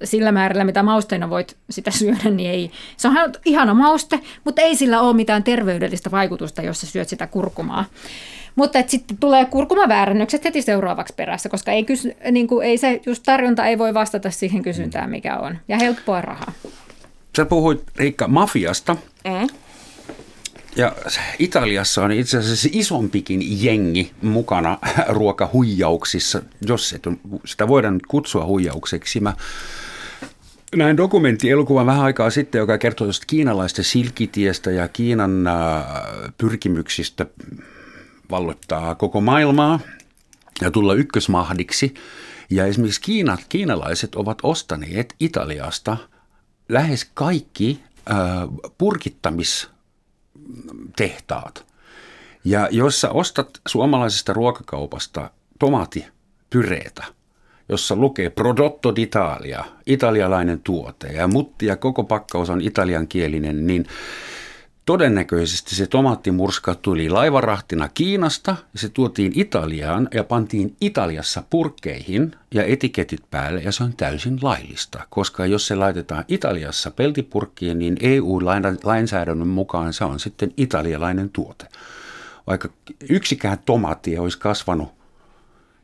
[0.05, 2.71] sillä määrällä, mitä mausteina voit sitä syödä, niin ei.
[2.97, 3.15] Se on
[3.45, 7.85] ihana mauste, mutta ei sillä ole mitään terveydellistä vaikutusta, jos sä syöt sitä kurkumaa.
[8.57, 13.23] Mutta sitten tulee kurkumaväärännökset heti seuraavaksi perässä, koska ei, kysy, niin kuin, ei se just
[13.23, 15.59] tarjonta ei voi vastata siihen kysyntään, mikä on.
[15.69, 16.53] Ja helppoa rahaa.
[17.37, 18.97] Sä puhuit Riikka mafiasta.
[19.25, 19.49] Mm.
[20.77, 20.93] Ja
[21.39, 24.79] Italiassa on itse asiassa isompikin jengi mukana
[25.09, 27.03] ruokahuijauksissa, jos et,
[27.45, 29.21] sitä voidaan nyt kutsua huijaukseksi.
[29.21, 29.35] Mä
[30.77, 35.55] näin dokumenttielokuvan vähän aikaa sitten, joka kertoo tuosta kiinalaisten silkitiestä ja Kiinan äh,
[36.39, 37.27] pyrkimyksistä
[38.31, 39.81] valloittaa koko maailmaa
[40.61, 41.95] ja tulla ykkösmahdiksi.
[42.51, 45.97] Ja esimerkiksi Kiinat, kiinalaiset ovat ostaneet Italiasta
[46.69, 48.17] lähes kaikki äh,
[48.79, 51.67] purkittamistehtaat.
[52.45, 57.05] Ja jos sä ostat suomalaisesta ruokakaupasta tomaatipyreetä,
[57.69, 63.87] jossa lukee Prodotto d'Italia, italialainen tuote, ja mutti ja koko pakkaus on italiankielinen, niin
[64.91, 72.65] Todennäköisesti se tomaattimurska tuli laivarahtina Kiinasta ja se tuotiin Italiaan ja pantiin Italiassa purkkeihin ja
[72.65, 79.49] etiketit päälle ja se on täysin laillista, koska jos se laitetaan Italiassa peltipurkkiin, niin EU-lainsäädännön
[79.49, 81.67] mukaan se on sitten italialainen tuote.
[82.47, 82.69] Vaikka
[83.11, 84.89] yksikään tomaatti ei olisi kasvanut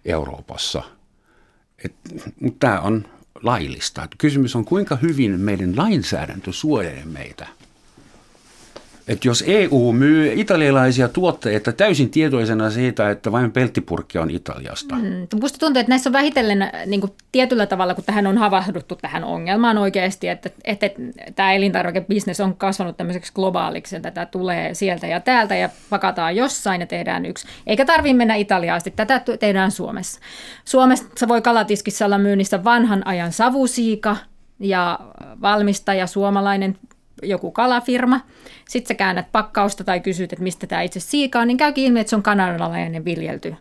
[0.05, 0.83] Euroopassa.
[2.41, 3.05] Mutta tämä on
[3.43, 4.09] laillista.
[4.19, 7.47] Kysymys on, kuinka hyvin meidän lainsäädäntö suojelee meitä
[9.09, 14.95] että jos EU myy italialaisia tuotteita täysin tietoisena siitä, että vain pelttipurkki on Italiasta.
[14.95, 18.39] Mm, musta tuntuu, että näissä on vähitellen äh, niin kuin tietyllä tavalla, kun tähän on
[18.39, 21.01] havahduttu tähän ongelmaan oikeasti, että, että, että
[21.35, 26.81] tämä elintarvikebisnes on kasvanut tämmöiseksi globaaliksi, että tätä tulee sieltä ja täältä ja pakataan jossain
[26.81, 27.47] ja tehdään yksi.
[27.67, 30.21] Eikä tarvitse mennä Italiaasti, tätä tehdään Suomessa.
[30.65, 34.17] Suomessa voi kalatiskissä olla myynnissä vanhan ajan savusiika
[34.61, 34.99] ja
[35.43, 36.79] valmistaja suomalainen
[37.23, 38.21] joku kalafirma,
[38.69, 42.01] sitten sä käännät pakkausta tai kysyt, että mistä tämä itse siika on, niin käykin ilmi,
[42.01, 43.55] että se on kanadalainen viljelty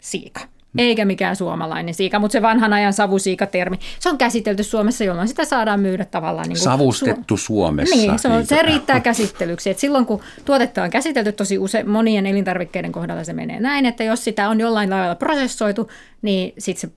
[0.00, 0.40] siika.
[0.78, 5.44] Eikä mikään suomalainen siika, mutta se vanhan ajan savusiika-termi, se on käsitelty Suomessa, jolloin sitä
[5.44, 6.48] saadaan myydä tavallaan.
[6.48, 7.96] Niin kuin Savustettu Su- Suomessa.
[7.96, 9.70] Niin, se, on, se riittää käsittelyksi.
[9.70, 14.04] Et silloin kun tuotetta on käsitelty, tosi use, monien elintarvikkeiden kohdalla se menee näin, että
[14.04, 15.90] jos sitä on jollain lailla prosessoitu,
[16.22, 16.96] niin sitten se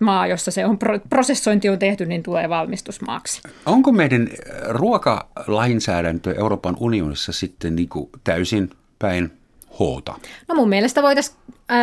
[0.00, 0.78] maa, jossa se on
[1.10, 3.40] prosessointi on tehty, niin tulee valmistusmaaksi.
[3.66, 4.28] Onko meidän
[4.68, 9.32] ruokalainsäädäntö Euroopan unionissa sitten niin kuin täysin päin
[9.78, 10.14] hoota?
[10.48, 11.36] No mun mielestä voitaisiin,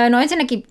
[0.10, 0.64] no ensinnäkin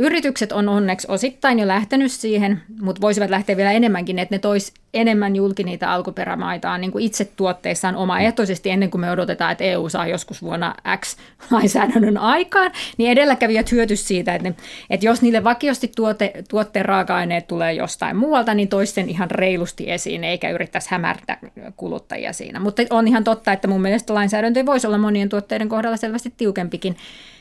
[0.00, 4.74] Yritykset on onneksi osittain jo lähtenyt siihen, mutta voisivat lähteä vielä enemmänkin, että ne tois
[4.94, 9.88] enemmän julki niitä alkuperämaitaan niin kuin itse tuotteissaan omaehtoisesti ennen kuin me odotetaan, että EU
[9.88, 11.16] saa joskus vuonna X
[11.50, 14.54] lainsäädännön aikaan, niin edelläkävijät hyötys siitä, että, ne,
[14.90, 20.24] että jos niille vakiosti tuote, tuotteen raaka-aineet tulee jostain muualta, niin toisten ihan reilusti esiin,
[20.24, 21.38] eikä yrittäisi hämärtää
[21.76, 22.60] kuluttajia siinä.
[22.60, 26.96] Mutta on ihan totta, että mun mielestä lainsäädäntö voisi olla monien tuotteiden kohdalla selvästi tiukempikin,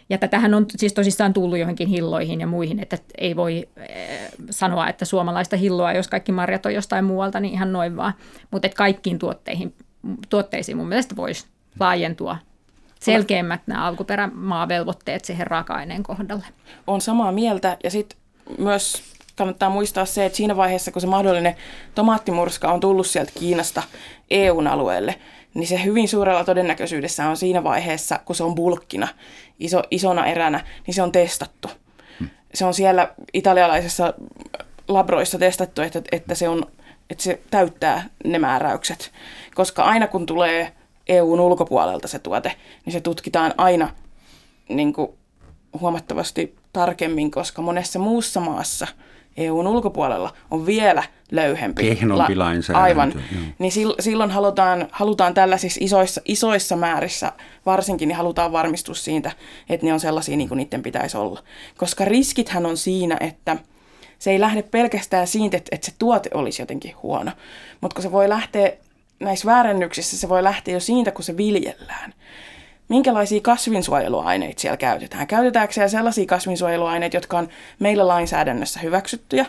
[0.09, 4.89] ja tätähän on siis tosissaan tullut johonkin hilloihin ja muihin, että ei voi eh, sanoa,
[4.89, 8.13] että suomalaista hilloa, jos kaikki marjat on jostain muualta, niin ihan noin vaan.
[8.51, 9.73] Mutta kaikkiin tuotteihin,
[10.29, 11.45] tuotteisiin mun mielestä voisi
[11.79, 12.37] laajentua
[12.99, 16.45] selkeämmät nämä alkuperämaavelvoitteet siihen raaka-aineen kohdalle.
[16.87, 18.19] On samaa mieltä ja sitten
[18.57, 19.03] myös
[19.35, 21.55] kannattaa muistaa se, että siinä vaiheessa, kun se mahdollinen
[21.95, 23.83] tomaattimurska on tullut sieltä Kiinasta
[24.31, 25.15] EUn alueelle,
[25.53, 29.07] niin se hyvin suurella todennäköisyydessä on siinä vaiheessa, kun se on bulkkina,
[29.59, 31.69] iso, isona eränä, niin se on testattu.
[32.19, 32.29] Hmm.
[32.53, 34.13] Se on siellä italialaisessa
[34.87, 36.65] labroissa testattu, että, että, se on,
[37.09, 39.11] että se täyttää ne määräykset.
[39.55, 40.73] Koska aina kun tulee
[41.07, 43.89] EUn ulkopuolelta se tuote, niin se tutkitaan aina
[44.69, 45.11] niin kuin
[45.79, 48.87] huomattavasti tarkemmin, koska monessa muussa maassa–
[49.37, 51.83] EUn ulkopuolella on vielä löyhempi.
[51.83, 52.83] Kehnompi la- lainsäädäntö.
[52.83, 53.13] Aivan.
[53.59, 57.31] Niin silloin halutaan, halutaan tällaisissa isoissa, isoissa määrissä
[57.65, 59.31] varsinkin, niin halutaan varmistus siitä,
[59.69, 61.43] että ne on sellaisia niin kuin niiden pitäisi olla.
[61.77, 63.57] Koska riskithän on siinä, että
[64.19, 67.31] se ei lähde pelkästään siitä, että, että se tuote olisi jotenkin huono,
[67.81, 68.71] mutta kun se voi lähteä
[69.19, 72.13] näissä väärennyksissä, se voi lähteä jo siitä, kun se viljellään
[72.93, 75.27] minkälaisia kasvinsuojeluaineita siellä käytetään.
[75.27, 79.45] Käytetäänkö siellä sellaisia kasvinsuojeluaineita, jotka on meillä lainsäädännössä hyväksyttyjä,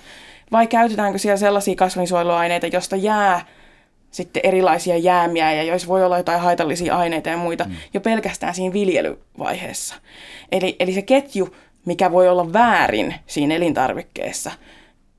[0.52, 3.46] vai käytetäänkö siellä sellaisia kasvinsuojeluaineita, joista jää
[4.10, 7.74] sitten erilaisia jäämiä ja joissa voi olla jotain haitallisia aineita ja muita mm.
[7.94, 9.94] jo pelkästään siinä viljelyvaiheessa.
[10.52, 14.52] Eli, eli se ketju, mikä voi olla väärin siinä elintarvikkeessa,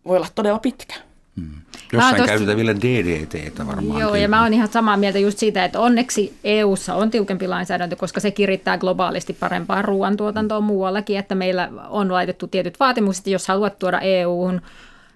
[0.08, 0.96] voi olla todella pitkä.
[1.36, 1.62] Mm.
[1.94, 2.28] Jossain tosta...
[2.28, 4.02] käytetään vielä DDTtä varmaan.
[4.02, 7.96] Joo, ja mä oon ihan samaa mieltä just siitä, että onneksi EU:ssa on tiukempi lainsäädäntö,
[7.96, 13.80] koska se kirittää globaalisti parempaa ruoantuotantoa muuallakin, että meillä on laitettu tietyt vaatimukset, jos haluat
[13.80, 14.62] tuoda EU:hun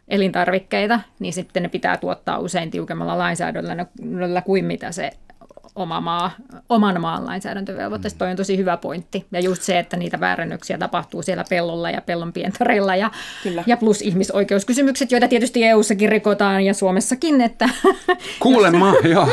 [0.08, 5.12] elintarvikkeita, niin sitten ne pitää tuottaa usein tiukemmalla lainsäädännöllä kuin mitä se
[5.76, 6.32] oma maa,
[6.70, 8.16] oman maan lainsäädäntövelvoitteesta.
[8.16, 8.20] Mm.
[8.20, 9.26] Toi on tosi hyvä pointti.
[9.32, 13.12] Ja just se, että niitä väärennöksiä tapahtuu siellä pellolla ja pellon pientareilla ja,
[13.68, 17.42] ja plus ihmisoikeuskysymykset, joita tietysti EU-sakin rikotaan ja Suomessakin.
[17.42, 17.70] Että,
[18.40, 19.30] Kuulemma, joo.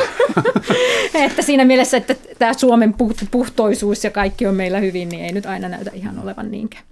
[1.25, 2.95] että siinä mielessä, että tämä Suomen
[3.31, 6.83] puhtoisuus ja kaikki on meillä hyvin, niin ei nyt aina näytä ihan olevan niinkään.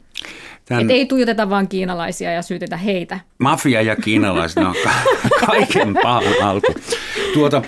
[0.66, 0.84] Tämän...
[0.84, 3.20] Et ei tuijoteta vaan kiinalaisia ja syytetä heitä.
[3.38, 4.74] Mafia ja kiinalaiset, no
[5.46, 6.74] kaiken pahan alku.
[7.34, 7.62] Tuota,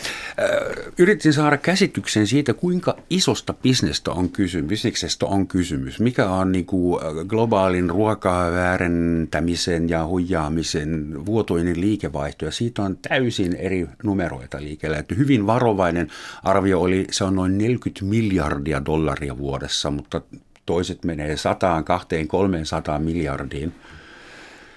[0.97, 5.99] yritin saada käsityksen siitä, kuinka isosta bisnestä on kysymys, bisneksestä on kysymys.
[5.99, 12.45] Mikä on niin kuin globaalin ruokaväärentämisen ja huijaamisen vuotoinen liikevaihto.
[12.45, 14.97] Ja siitä on täysin eri numeroita liikkeellä.
[14.97, 16.07] Että hyvin varovainen
[16.43, 20.21] arvio oli, se on noin 40 miljardia dollaria vuodessa, mutta
[20.65, 23.73] toiset menee sataan, kahteen, kolmeen sataan miljardiin.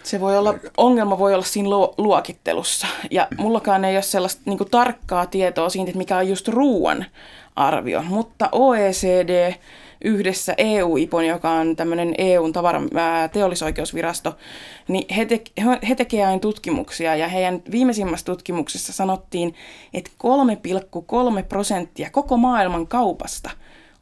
[0.03, 2.87] Se voi olla, ongelma voi olla siinä luokittelussa.
[3.11, 7.07] Ja mullakaan ei ole sellaista niin tarkkaa tietoa siitä, että mikä on just ruoan
[7.57, 8.03] arvio.
[8.03, 9.55] Mutta OECD
[10.05, 14.37] yhdessä EU-IPON, joka on tämmöinen EUn tavara, ää, teollisoikeusvirasto,
[14.89, 15.43] niin he, te,
[15.89, 19.55] he tekevät aina tutkimuksia ja heidän viimeisimmässä tutkimuksessa sanottiin,
[19.95, 20.11] että
[21.39, 23.51] 3,3 prosenttia koko maailman kaupasta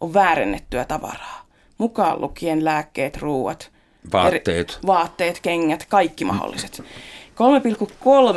[0.00, 3.70] on väärennettyä tavaraa mukaan lukien lääkkeet, ruuat,
[4.12, 6.82] vaatteet, eri, vaatteet kengät, kaikki mahdolliset.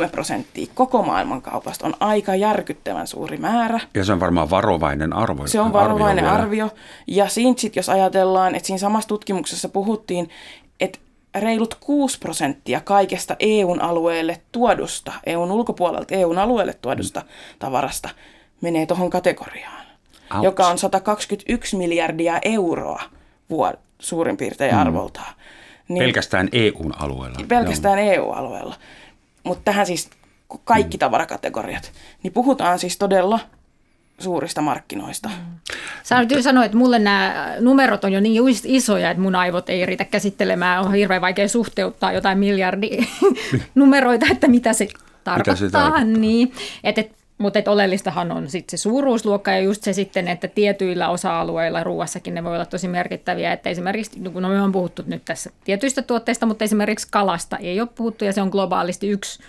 [0.02, 3.80] 3,3 prosenttia koko maailmankaupasta on aika järkyttävän suuri määrä.
[3.94, 5.46] Ja se on varmaan varovainen arvo.
[5.46, 6.64] Se on varovainen arvio.
[6.64, 6.78] arvio.
[7.06, 10.30] Ja siinä sit, jos ajatellaan, että siinä samassa tutkimuksessa puhuttiin,
[10.80, 10.98] että
[11.34, 17.26] reilut 6 prosenttia kaikesta EUn alueelle tuodusta, EUn ulkopuolelta EUn alueelle tuodusta mm.
[17.58, 18.08] tavarasta
[18.60, 19.86] menee tuohon kategoriaan,
[20.34, 20.44] Ouch.
[20.44, 23.02] joka on 121 miljardia euroa
[23.52, 24.80] vuod- suurin piirtein mm.
[24.80, 25.34] arvoltaan.
[25.88, 27.38] Niin, pelkästään EUn alueella.
[27.48, 28.74] Pelkästään EU-alueella.
[29.44, 30.10] Mutta tähän siis
[30.64, 30.98] kaikki mm.
[30.98, 31.92] tavarakategoriat.
[32.22, 33.40] Niin puhutaan siis todella
[34.18, 35.28] suurista markkinoista.
[35.28, 35.74] Mm.
[36.02, 39.86] Sä täytyy sanoa, että mulle nämä numerot on jo niin isoja, että mun aivot ei
[39.86, 40.82] riitä käsittelemään.
[40.82, 42.98] On hirveän vaikea suhteuttaa jotain miljardi
[43.74, 44.88] numeroita, että mitä se
[45.24, 45.54] tarkoittaa.
[45.54, 46.20] Mitä se tarkoittaa?
[46.20, 46.52] Niin,
[46.84, 47.04] että
[47.38, 52.44] mutta oleellistahan on sit se suuruusluokka ja just se sitten, että tietyillä osa-alueilla ruuassakin ne
[52.44, 53.52] voi olla tosi merkittäviä.
[53.52, 57.88] Että esimerkiksi, no me on puhuttu nyt tässä tietyistä tuotteista, mutta esimerkiksi kalasta ei ole
[57.94, 59.42] puhuttu ja se on globaalisti yksi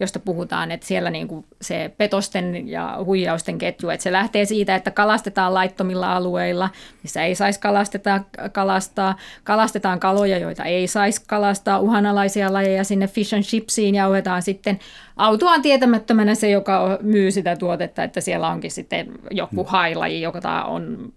[0.00, 4.74] josta puhutaan, että siellä niin kuin se petosten ja huijausten ketju, että se lähtee siitä,
[4.74, 6.70] että kalastetaan laittomilla alueilla,
[7.02, 8.20] missä ei saisi kalasteta,
[8.52, 14.78] kalastaa, kalastetaan kaloja, joita ei saisi kalastaa, uhanalaisia lajeja sinne fish and chipsiin jauhetaan sitten
[15.16, 21.12] autoaan tietämättömänä se, joka myy sitä tuotetta, että siellä onkin sitten joku hailaji, joka on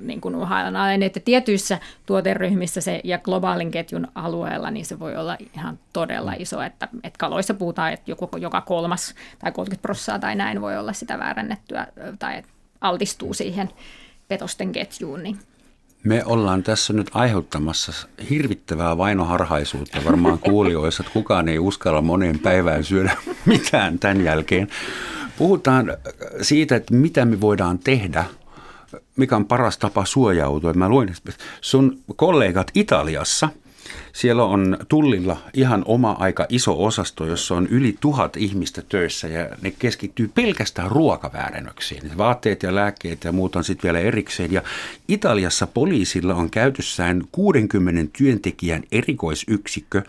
[0.00, 5.36] niin kuin uhanalainen, että tietyissä tuoteryhmissä se ja globaalin ketjun alueella, niin se voi olla
[5.54, 10.34] ihan todella iso, että, että kaloissa puhutaan, että joku, joka kolmas tai 30 prosenttia tai
[10.34, 11.86] näin voi olla sitä väärännettyä
[12.18, 12.42] tai
[12.80, 13.70] altistuu siihen
[14.28, 15.38] petosten ketjuun, niin
[16.06, 17.92] me ollaan tässä nyt aiheuttamassa
[18.30, 24.68] hirvittävää vainoharhaisuutta varmaan kuulijoissa, että kukaan ei uskalla moneen päivään syödä mitään tämän jälkeen.
[25.38, 25.96] Puhutaan
[26.42, 28.24] siitä, että mitä me voidaan tehdä,
[29.16, 30.72] mikä on paras tapa suojautua.
[30.72, 31.14] Mä luin,
[31.60, 33.48] sun kollegat Italiassa–
[34.12, 39.48] siellä on tullilla ihan oma aika iso osasto, jossa on yli tuhat ihmistä töissä ja
[39.62, 42.18] ne keskittyy pelkästään ruokaväärennöksiin.
[42.18, 44.52] Vaatteet ja lääkkeet ja muut on sitten vielä erikseen.
[44.52, 44.62] Ja
[45.08, 50.02] Italiassa poliisilla on käytössään 60 työntekijän erikoisyksikkö,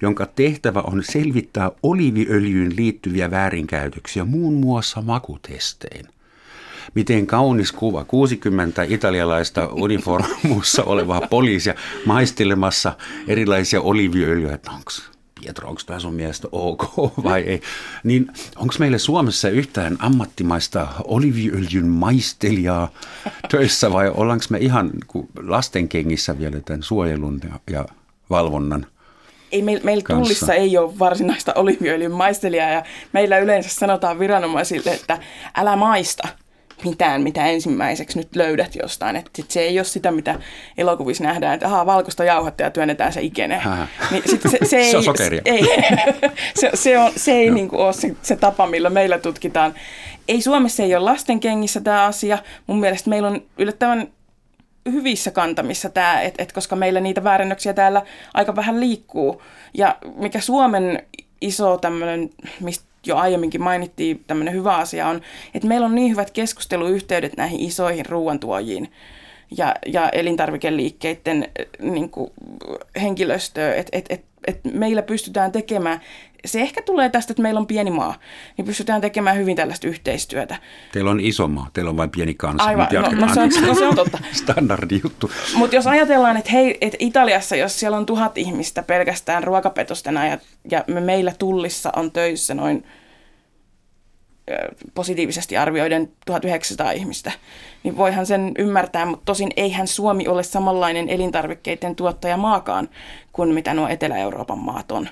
[0.00, 6.06] jonka tehtävä on selvittää oliviöljyyn liittyviä väärinkäytöksiä muun muassa makutestein
[7.26, 8.04] kaunis kuva.
[8.04, 11.74] 60 italialaista uniformussa olevaa poliisia
[12.04, 12.96] maistelemassa
[13.28, 14.58] erilaisia oliviöljyjä.
[14.68, 14.90] Onko
[15.40, 16.82] Pietro, onko tämä sun mielestä ok
[17.22, 17.60] vai ei?
[18.04, 18.26] Niin
[18.56, 22.90] onko meillä Suomessa yhtään ammattimaista oliviöljyn maistelijaa
[23.50, 24.90] töissä vai ollaanko me ihan
[25.42, 27.86] lastenkengissä vielä tämän suojelun ja, ja
[28.30, 28.86] valvonnan
[29.52, 32.82] ei, meillä meil tullissa ei ole varsinaista oliviöljyn maistelijaa ja
[33.12, 35.18] meillä yleensä sanotaan viranomaisille, että
[35.56, 36.28] älä maista
[36.84, 39.16] mitään, mitä ensimmäiseksi nyt löydät jostain.
[39.16, 40.40] Että sit se ei ole sitä, mitä
[40.78, 43.62] elokuvissa nähdään, että ahaa, valkoista jauhatta ja työnnetään se ikene.
[44.10, 45.42] Niin sit se, se, ei, se on sokeria.
[45.44, 45.62] Ei,
[46.60, 49.74] se, se, on, se ei niin kuin ole se, se tapa, millä meillä tutkitaan.
[50.28, 52.38] Ei Suomessa ei ole lasten kengissä tämä asia.
[52.66, 54.08] Mun mielestä meillä on yllättävän
[54.92, 58.02] hyvissä kantamissa tämä, et, et koska meillä niitä väärennöksiä täällä
[58.34, 59.42] aika vähän liikkuu.
[59.74, 61.02] Ja mikä Suomen
[61.40, 65.20] iso tämmöinen, mistä jo aiemminkin mainittiin, tämmöinen hyvä asia on,
[65.54, 68.92] että meillä on niin hyvät keskusteluyhteydet näihin isoihin ruoantuojiin
[69.56, 71.48] ja, ja elintarvikeliikkeiden
[71.80, 72.30] niin kuin,
[73.00, 76.00] henkilöstöön, että et, et, et meillä pystytään tekemään,
[76.44, 78.14] se ehkä tulee tästä, että meillä on pieni maa,
[78.56, 80.56] niin pystytään tekemään hyvin tällaista yhteistyötä.
[80.92, 82.64] Teillä on iso maa, teillä on vain pieni kansa.
[82.64, 84.18] Aivan, no, no, se on, no se on totta.
[84.32, 85.30] Standardi juttu.
[85.54, 90.38] Mutta jos ajatellaan, että hei, että Italiassa, jos siellä on tuhat ihmistä pelkästään ruokapetostena ja,
[90.70, 92.84] ja me meillä tullissa on töissä noin
[94.94, 97.32] positiivisesti arvioiden 1900 ihmistä,
[97.82, 102.88] niin voihan sen ymmärtää, mutta tosin eihän Suomi ole samanlainen elintarvikkeiden tuottaja maakaan
[103.32, 105.08] kuin mitä nuo Etelä-Euroopan maat on.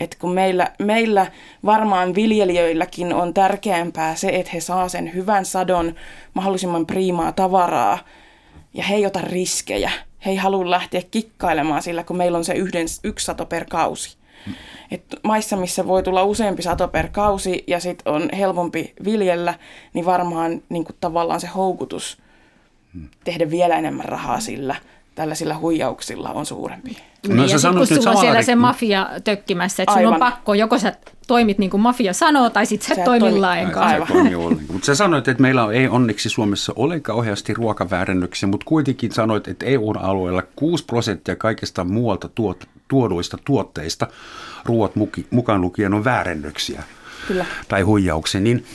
[0.00, 1.26] Et kun meillä, meillä
[1.64, 5.94] varmaan viljelijöilläkin on tärkeämpää se, että he saa sen hyvän sadon,
[6.34, 7.98] mahdollisimman priimaa tavaraa,
[8.74, 9.90] ja he ei ota riskejä.
[10.26, 14.19] He ei halua lähteä kikkailemaan sillä, kun meillä on se yhden, yksi sato per kausi.
[14.90, 19.54] Et maissa, missä voi tulla useampi sato per kausi ja sitten on helpompi viljellä,
[19.94, 22.18] niin varmaan niin kuin tavallaan se houkutus
[23.24, 24.76] tehdä vielä enemmän rahaa sillä.
[25.14, 26.96] Tällaisilla huijauksilla on suurempi.
[27.28, 30.54] No, niin, ja sitten kun sulla on siellä se mafia tökkimässä, että sun on pakko,
[30.54, 34.06] joko sä toimit niin kuin mafia sanoo, tai sitten sä, sä toimi lainkaan.
[34.72, 39.66] Mutta sä sanoit, että meillä ei onneksi Suomessa ole kauheasti ruokaväärennöksiä, mutta kuitenkin sanoit, että
[39.66, 44.06] EU-alueella 6 prosenttia kaikista muualta tuot, tuoduista tuotteista,
[44.64, 44.92] ruoat
[45.30, 46.82] mukaan lukien, on väärennöksiä
[47.28, 47.46] Kyllä.
[47.68, 48.40] tai huijauksia.
[48.40, 48.66] Niin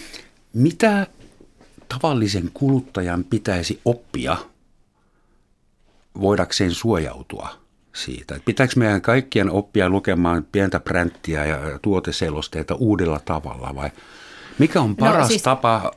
[0.53, 1.07] mitä
[1.89, 4.37] tavallisen kuluttajan pitäisi oppia–
[6.21, 7.49] voidakseen suojautua
[7.93, 8.39] siitä.
[8.45, 13.89] Pitääkö meidän kaikkien oppia lukemaan pientä pränttiä ja tuoteselosteita uudella tavalla vai
[14.59, 15.41] mikä on no paras no, siis...
[15.41, 15.91] tapa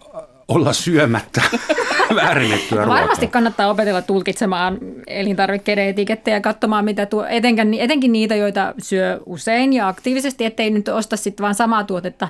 [0.48, 1.42] olla syömättä
[2.14, 3.00] väärennettyä ruokaa.
[3.00, 9.20] Varmasti kannattaa opetella tulkitsemaan elintarvikkeiden etikettejä ja katsomaan, mitä tuo, etenkin, etenkin niitä, joita syö
[9.26, 12.28] usein ja aktiivisesti, ettei nyt osta sitten vaan samaa tuotetta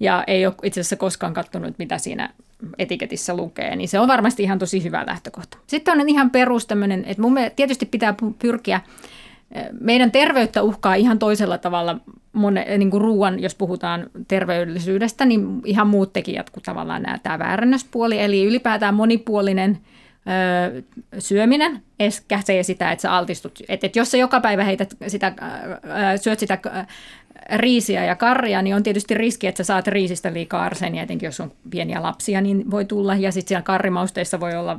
[0.00, 2.30] ja ei ole itse asiassa koskaan katsonut, mitä siinä
[2.78, 5.58] etiketissä lukee, niin se on varmasti ihan tosi hyvä lähtökohta.
[5.66, 8.80] Sitten on ihan perus tämmöinen, että mun mielestä tietysti pitää pyrkiä
[9.80, 11.96] meidän terveyttä uhkaa ihan toisella tavalla
[12.36, 17.38] mone, niin kuin ruoan, jos puhutaan terveellisyydestä, niin ihan muut tekijät kuin tavallaan nämä, tämä
[17.38, 19.78] väärännöspuoli, eli ylipäätään monipuolinen
[20.72, 20.82] ö,
[21.18, 23.58] syöminen eskäsee sitä, että sä altistut.
[23.68, 25.32] Että et jos sä joka päivä heität sitä,
[26.14, 26.58] ö, syöt sitä
[27.54, 31.40] riisiä ja karria, niin on tietysti riski, että sä saat riisistä liikaa arsenia, etenkin jos
[31.40, 33.14] on pieniä lapsia, niin voi tulla.
[33.14, 34.78] Ja sitten siellä karrimausteissa voi olla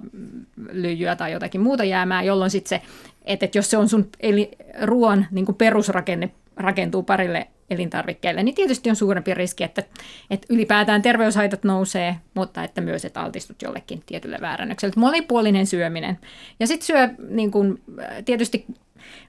[0.72, 2.82] lyijyä tai jotakin muuta jäämää, jolloin sitten se,
[3.26, 4.52] että, jos se on sun eli
[4.82, 9.84] ruoan niin perusrakenne rakentuu parille elintarvikkeille, niin tietysti on suurempi riski, että,
[10.30, 14.94] että ylipäätään terveyshaitat nousee, mutta että myös, että altistut jollekin tietylle väärännökselle.
[14.98, 16.18] Monipuolinen syöminen.
[16.60, 17.84] Ja sitten syö niin kuin,
[18.26, 18.66] tietysti,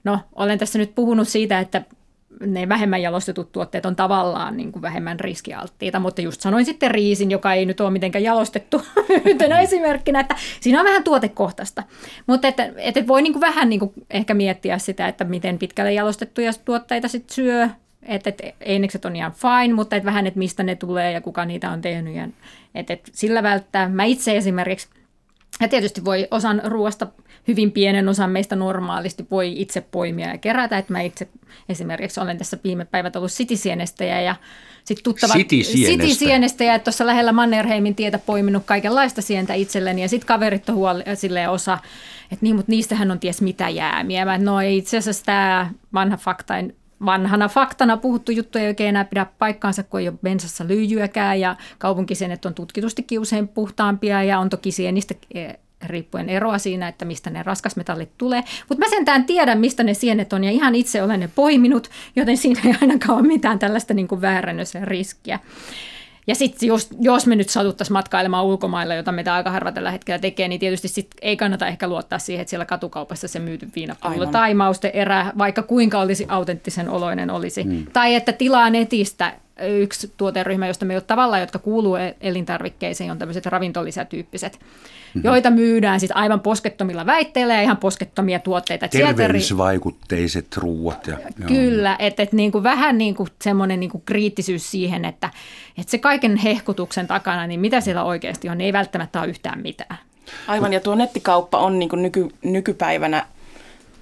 [0.03, 1.81] no olen tässä nyt puhunut siitä, että
[2.45, 7.31] ne vähemmän jalostetut tuotteet on tavallaan niin kuin vähemmän riskialttiita, mutta just sanoin sitten riisin,
[7.31, 8.81] joka ei nyt ole mitenkään jalostettu
[9.25, 11.83] yhtenä esimerkkinä, että siinä on vähän tuotekohtaista.
[12.27, 15.93] Mutta että, että voi niin kuin vähän niin kuin ehkä miettiä sitä, että miten pitkälle
[15.93, 17.69] jalostettuja tuotteita sitten syö,
[18.03, 21.45] että, että einekset on ihan fine, mutta että vähän, että mistä ne tulee ja kuka
[21.45, 22.15] niitä on tehnyt.
[22.15, 22.27] Ja,
[22.75, 23.89] että, että sillä välttää.
[23.89, 24.87] Mä itse esimerkiksi,
[25.61, 27.07] ja tietysti voi osan ruoasta
[27.47, 30.77] hyvin pienen osan meistä normaalisti voi itse poimia ja kerätä.
[30.77, 31.27] Että mä itse
[31.69, 34.35] esimerkiksi olen tässä viime päivät ollut sitisienestäjä ja
[34.83, 36.63] sitten tuttava sitisienestä.
[36.63, 41.03] ja tuossa lähellä Mannerheimin tietä poiminut kaikenlaista sientä itselleni ja sitten kaverit on huoli,
[41.49, 41.77] osa,
[42.23, 44.25] että niin, mutta niistähän on ties mitä jäämiä.
[44.25, 46.53] Mä, no ei itse asiassa tämä vanha fakta,
[47.05, 51.55] vanhana faktana puhuttu juttu ei oikein enää pidä paikkaansa, kun ei ole bensassa lyijyäkään ja
[51.77, 55.15] kaupunkisienet on tutkitustikin usein puhtaampia ja on toki sienistä
[55.83, 58.43] riippuen eroa siinä, että mistä ne raskasmetallit tulee.
[58.69, 62.37] Mutta mä sentään tiedän, mistä ne sienet on ja ihan itse olen ne poiminut, joten
[62.37, 64.21] siinä ei ainakaan ole mitään tällaista niin kuin
[64.83, 65.39] riskiä.
[66.29, 70.19] Ja sitten jos, jos me nyt satuttaisiin matkailemaan ulkomailla, jota meitä aika harva tällä hetkellä
[70.19, 74.25] tekee, niin tietysti sit ei kannata ehkä luottaa siihen, että siellä katukaupassa se myyty viinapullo
[74.25, 77.63] tai mausteerä, vaikka kuinka olisi autenttisen oloinen olisi.
[77.63, 77.85] Mm.
[77.93, 79.33] Tai että tilaa netistä
[79.67, 85.21] yksi tuoteryhmä, josta me ei ole tavallaan, jotka kuuluu e- elintarvikkeisiin, on tämmöiset ravintolisätyyppiset mm-hmm.
[85.23, 88.87] joita myydään sitten aivan poskettomilla väitteillä ja ihan poskettomia tuotteita.
[88.87, 91.07] Terveysvaikutteiset ruuat.
[91.07, 95.29] Ja, Kyllä, että et niinku vähän niinku semmoinen niinku kriittisyys siihen, että
[95.77, 99.61] et se kaiken hehkutuksen takana, niin mitä siellä oikeasti on, niin ei välttämättä ole yhtään
[99.61, 99.97] mitään.
[100.47, 103.25] Aivan, ja tuo nettikauppa on niinku nyky, nykypäivänä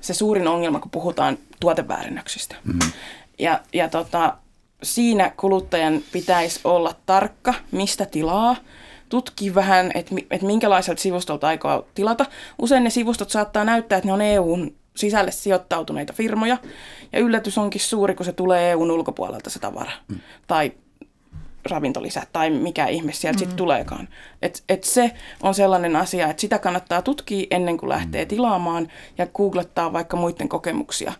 [0.02, 2.56] se suurin ongelma, kun puhutaan tuoteväärinnöksistä.
[2.64, 2.92] Mm-hmm.
[3.40, 4.38] Ja, ja tota,
[4.84, 8.56] siinä kuluttajan pitäisi olla tarkka, mistä tilaa,
[9.10, 12.26] tutki vähän, että et minkälaiselta sivustolta aikoo tilata.
[12.60, 16.58] Usein ne sivustot saattaa näyttää, että ne on EUn sisälle sijoittautuneita firmoja,
[17.14, 19.92] ja yllätys onkin suuri, kun se tulee EUn ulkopuolelta se tavara.
[20.08, 20.20] Mm.
[20.48, 20.72] Tai
[21.70, 23.40] ravintolisä tai mikä ihme sieltä mm.
[23.40, 24.08] sitten tuleekaan.
[24.42, 25.12] Et, et se
[25.44, 28.30] on sellainen asia, että sitä kannattaa tutkia ennen kuin lähtee mm.
[28.30, 31.14] tilaamaan ja googlettaa vaikka muiden kokemuksia,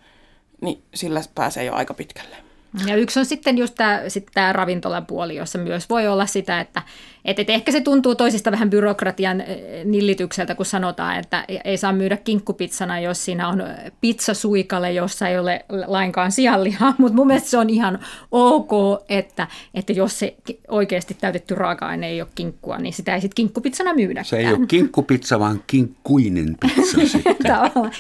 [0.62, 2.47] niin sillä pääsee jo aika pitkälle.
[2.88, 6.82] Ja yksi on sitten just tämä, sit tämä ravintolapuoli, jossa myös voi olla sitä, että
[7.28, 11.94] et, et ehkä se tuntuu toisista vähän byrokratian eh, nillitykseltä, kun sanotaan, että ei saa
[11.94, 13.64] myydä kinkkupitsana, jos siinä on
[14.02, 18.00] pizzasuikale, jossa ei ole lainkaan sianlihaa, mutta mun mielestä se on ihan
[18.32, 18.72] ok,
[19.10, 20.36] että, että jos se
[20.68, 24.24] oikeasti täytetty raaka-aine ei ole kinkkua, niin sitä ei sitten kinkkupitsana myydä.
[24.24, 27.36] Se ei ole kinkkupizza, vaan kinkkuinen pizza sitten.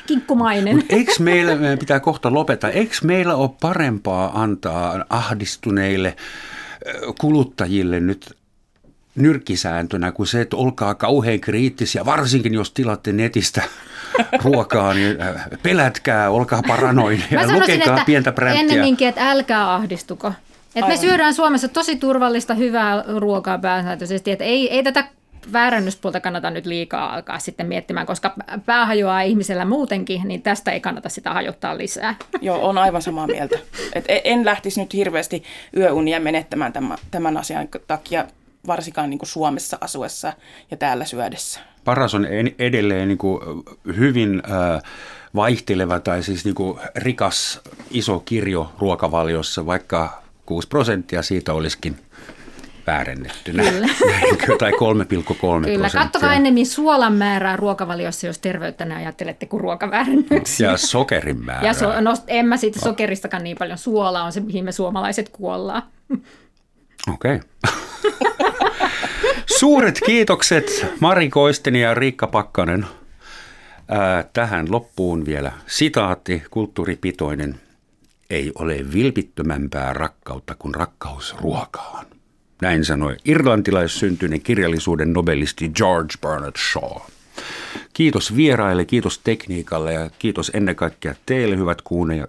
[0.08, 0.76] Kinkkumainen.
[0.76, 4.57] Mut eikö meillä, meidän pitää kohta lopettaa, eikö meillä ole parempaa antaa
[5.10, 6.16] ahdistuneille
[7.20, 8.38] kuluttajille nyt
[9.16, 13.62] nyrkkisääntönä kuin se, että olkaa kauhean kriittisiä, varsinkin jos tilatte netistä
[14.44, 15.18] ruokaa, niin
[15.64, 18.62] pelätkää, olkaa paranoineja, lukekaa että pientä bränttiä.
[18.62, 20.34] Ennemminkin, että älkää ahdistuko.
[20.76, 25.08] Et me syödään Suomessa tosi turvallista, hyvää ruokaa pääsääntöisesti, että ei, ei tätä
[25.54, 28.34] väärännyspuolta kannata nyt liikaa alkaa sitten miettimään, koska
[28.66, 32.16] pää hajoaa ihmisellä muutenkin, niin tästä ei kannata sitä hajottaa lisää.
[32.42, 33.60] Joo, on aivan samaa mieltä.
[33.94, 35.44] Et en lähtisi nyt hirveästi
[35.78, 38.26] yöunia menettämään tämän, tämän asian takia
[38.68, 40.34] varsinkaan niin kuin Suomessa asuessa
[40.72, 41.60] ja täällä syödessä.
[41.84, 42.28] Paras on
[42.60, 43.42] edelleen niin kuin
[43.98, 44.44] hyvin
[45.36, 51.98] vaihteleva tai siis niin kuin rikas iso kirjo ruokavaliossa, vaikka 6 prosenttia siitä olisikin
[52.88, 53.64] väärennettynä.
[53.72, 53.88] Kyllä.
[54.60, 60.72] tai 3,3 Kyllä, kattokaa ennemmin suolan määrää ruokavaliossa, jos terveyttä ne ajattelette kuin ruokaväärännyksiä.
[60.72, 61.68] Ja sokerin määrä.
[61.68, 63.78] Ja so, no, en mä siitä sokeristakaan niin paljon.
[63.78, 65.84] Suola on se, mihin me suomalaiset kuollaan.
[67.14, 67.36] Okei.
[67.36, 67.40] Okay.
[69.60, 72.86] Suuret kiitokset Mari Koistinen ja Riikka Pakkanen.
[74.34, 77.60] Tähän loppuun vielä sitaatti, kulttuuripitoinen.
[78.30, 82.06] Ei ole vilpittömämpää rakkautta kuin rakkaus ruokaan.
[82.62, 87.02] Näin sanoi irlantilaissyntyinen kirjallisuuden nobelisti George Bernard Shaw.
[87.94, 91.82] Kiitos vieraille, kiitos tekniikalle ja kiitos ennen kaikkea teille, hyvät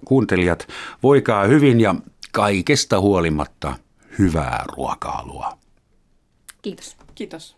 [0.05, 0.69] kuuntelijat.
[1.03, 1.95] Voikaa hyvin ja
[2.33, 3.77] kaikesta huolimatta
[4.19, 5.59] hyvää ruokailua.
[6.63, 6.97] Kiitos.
[7.15, 7.58] Kiitos.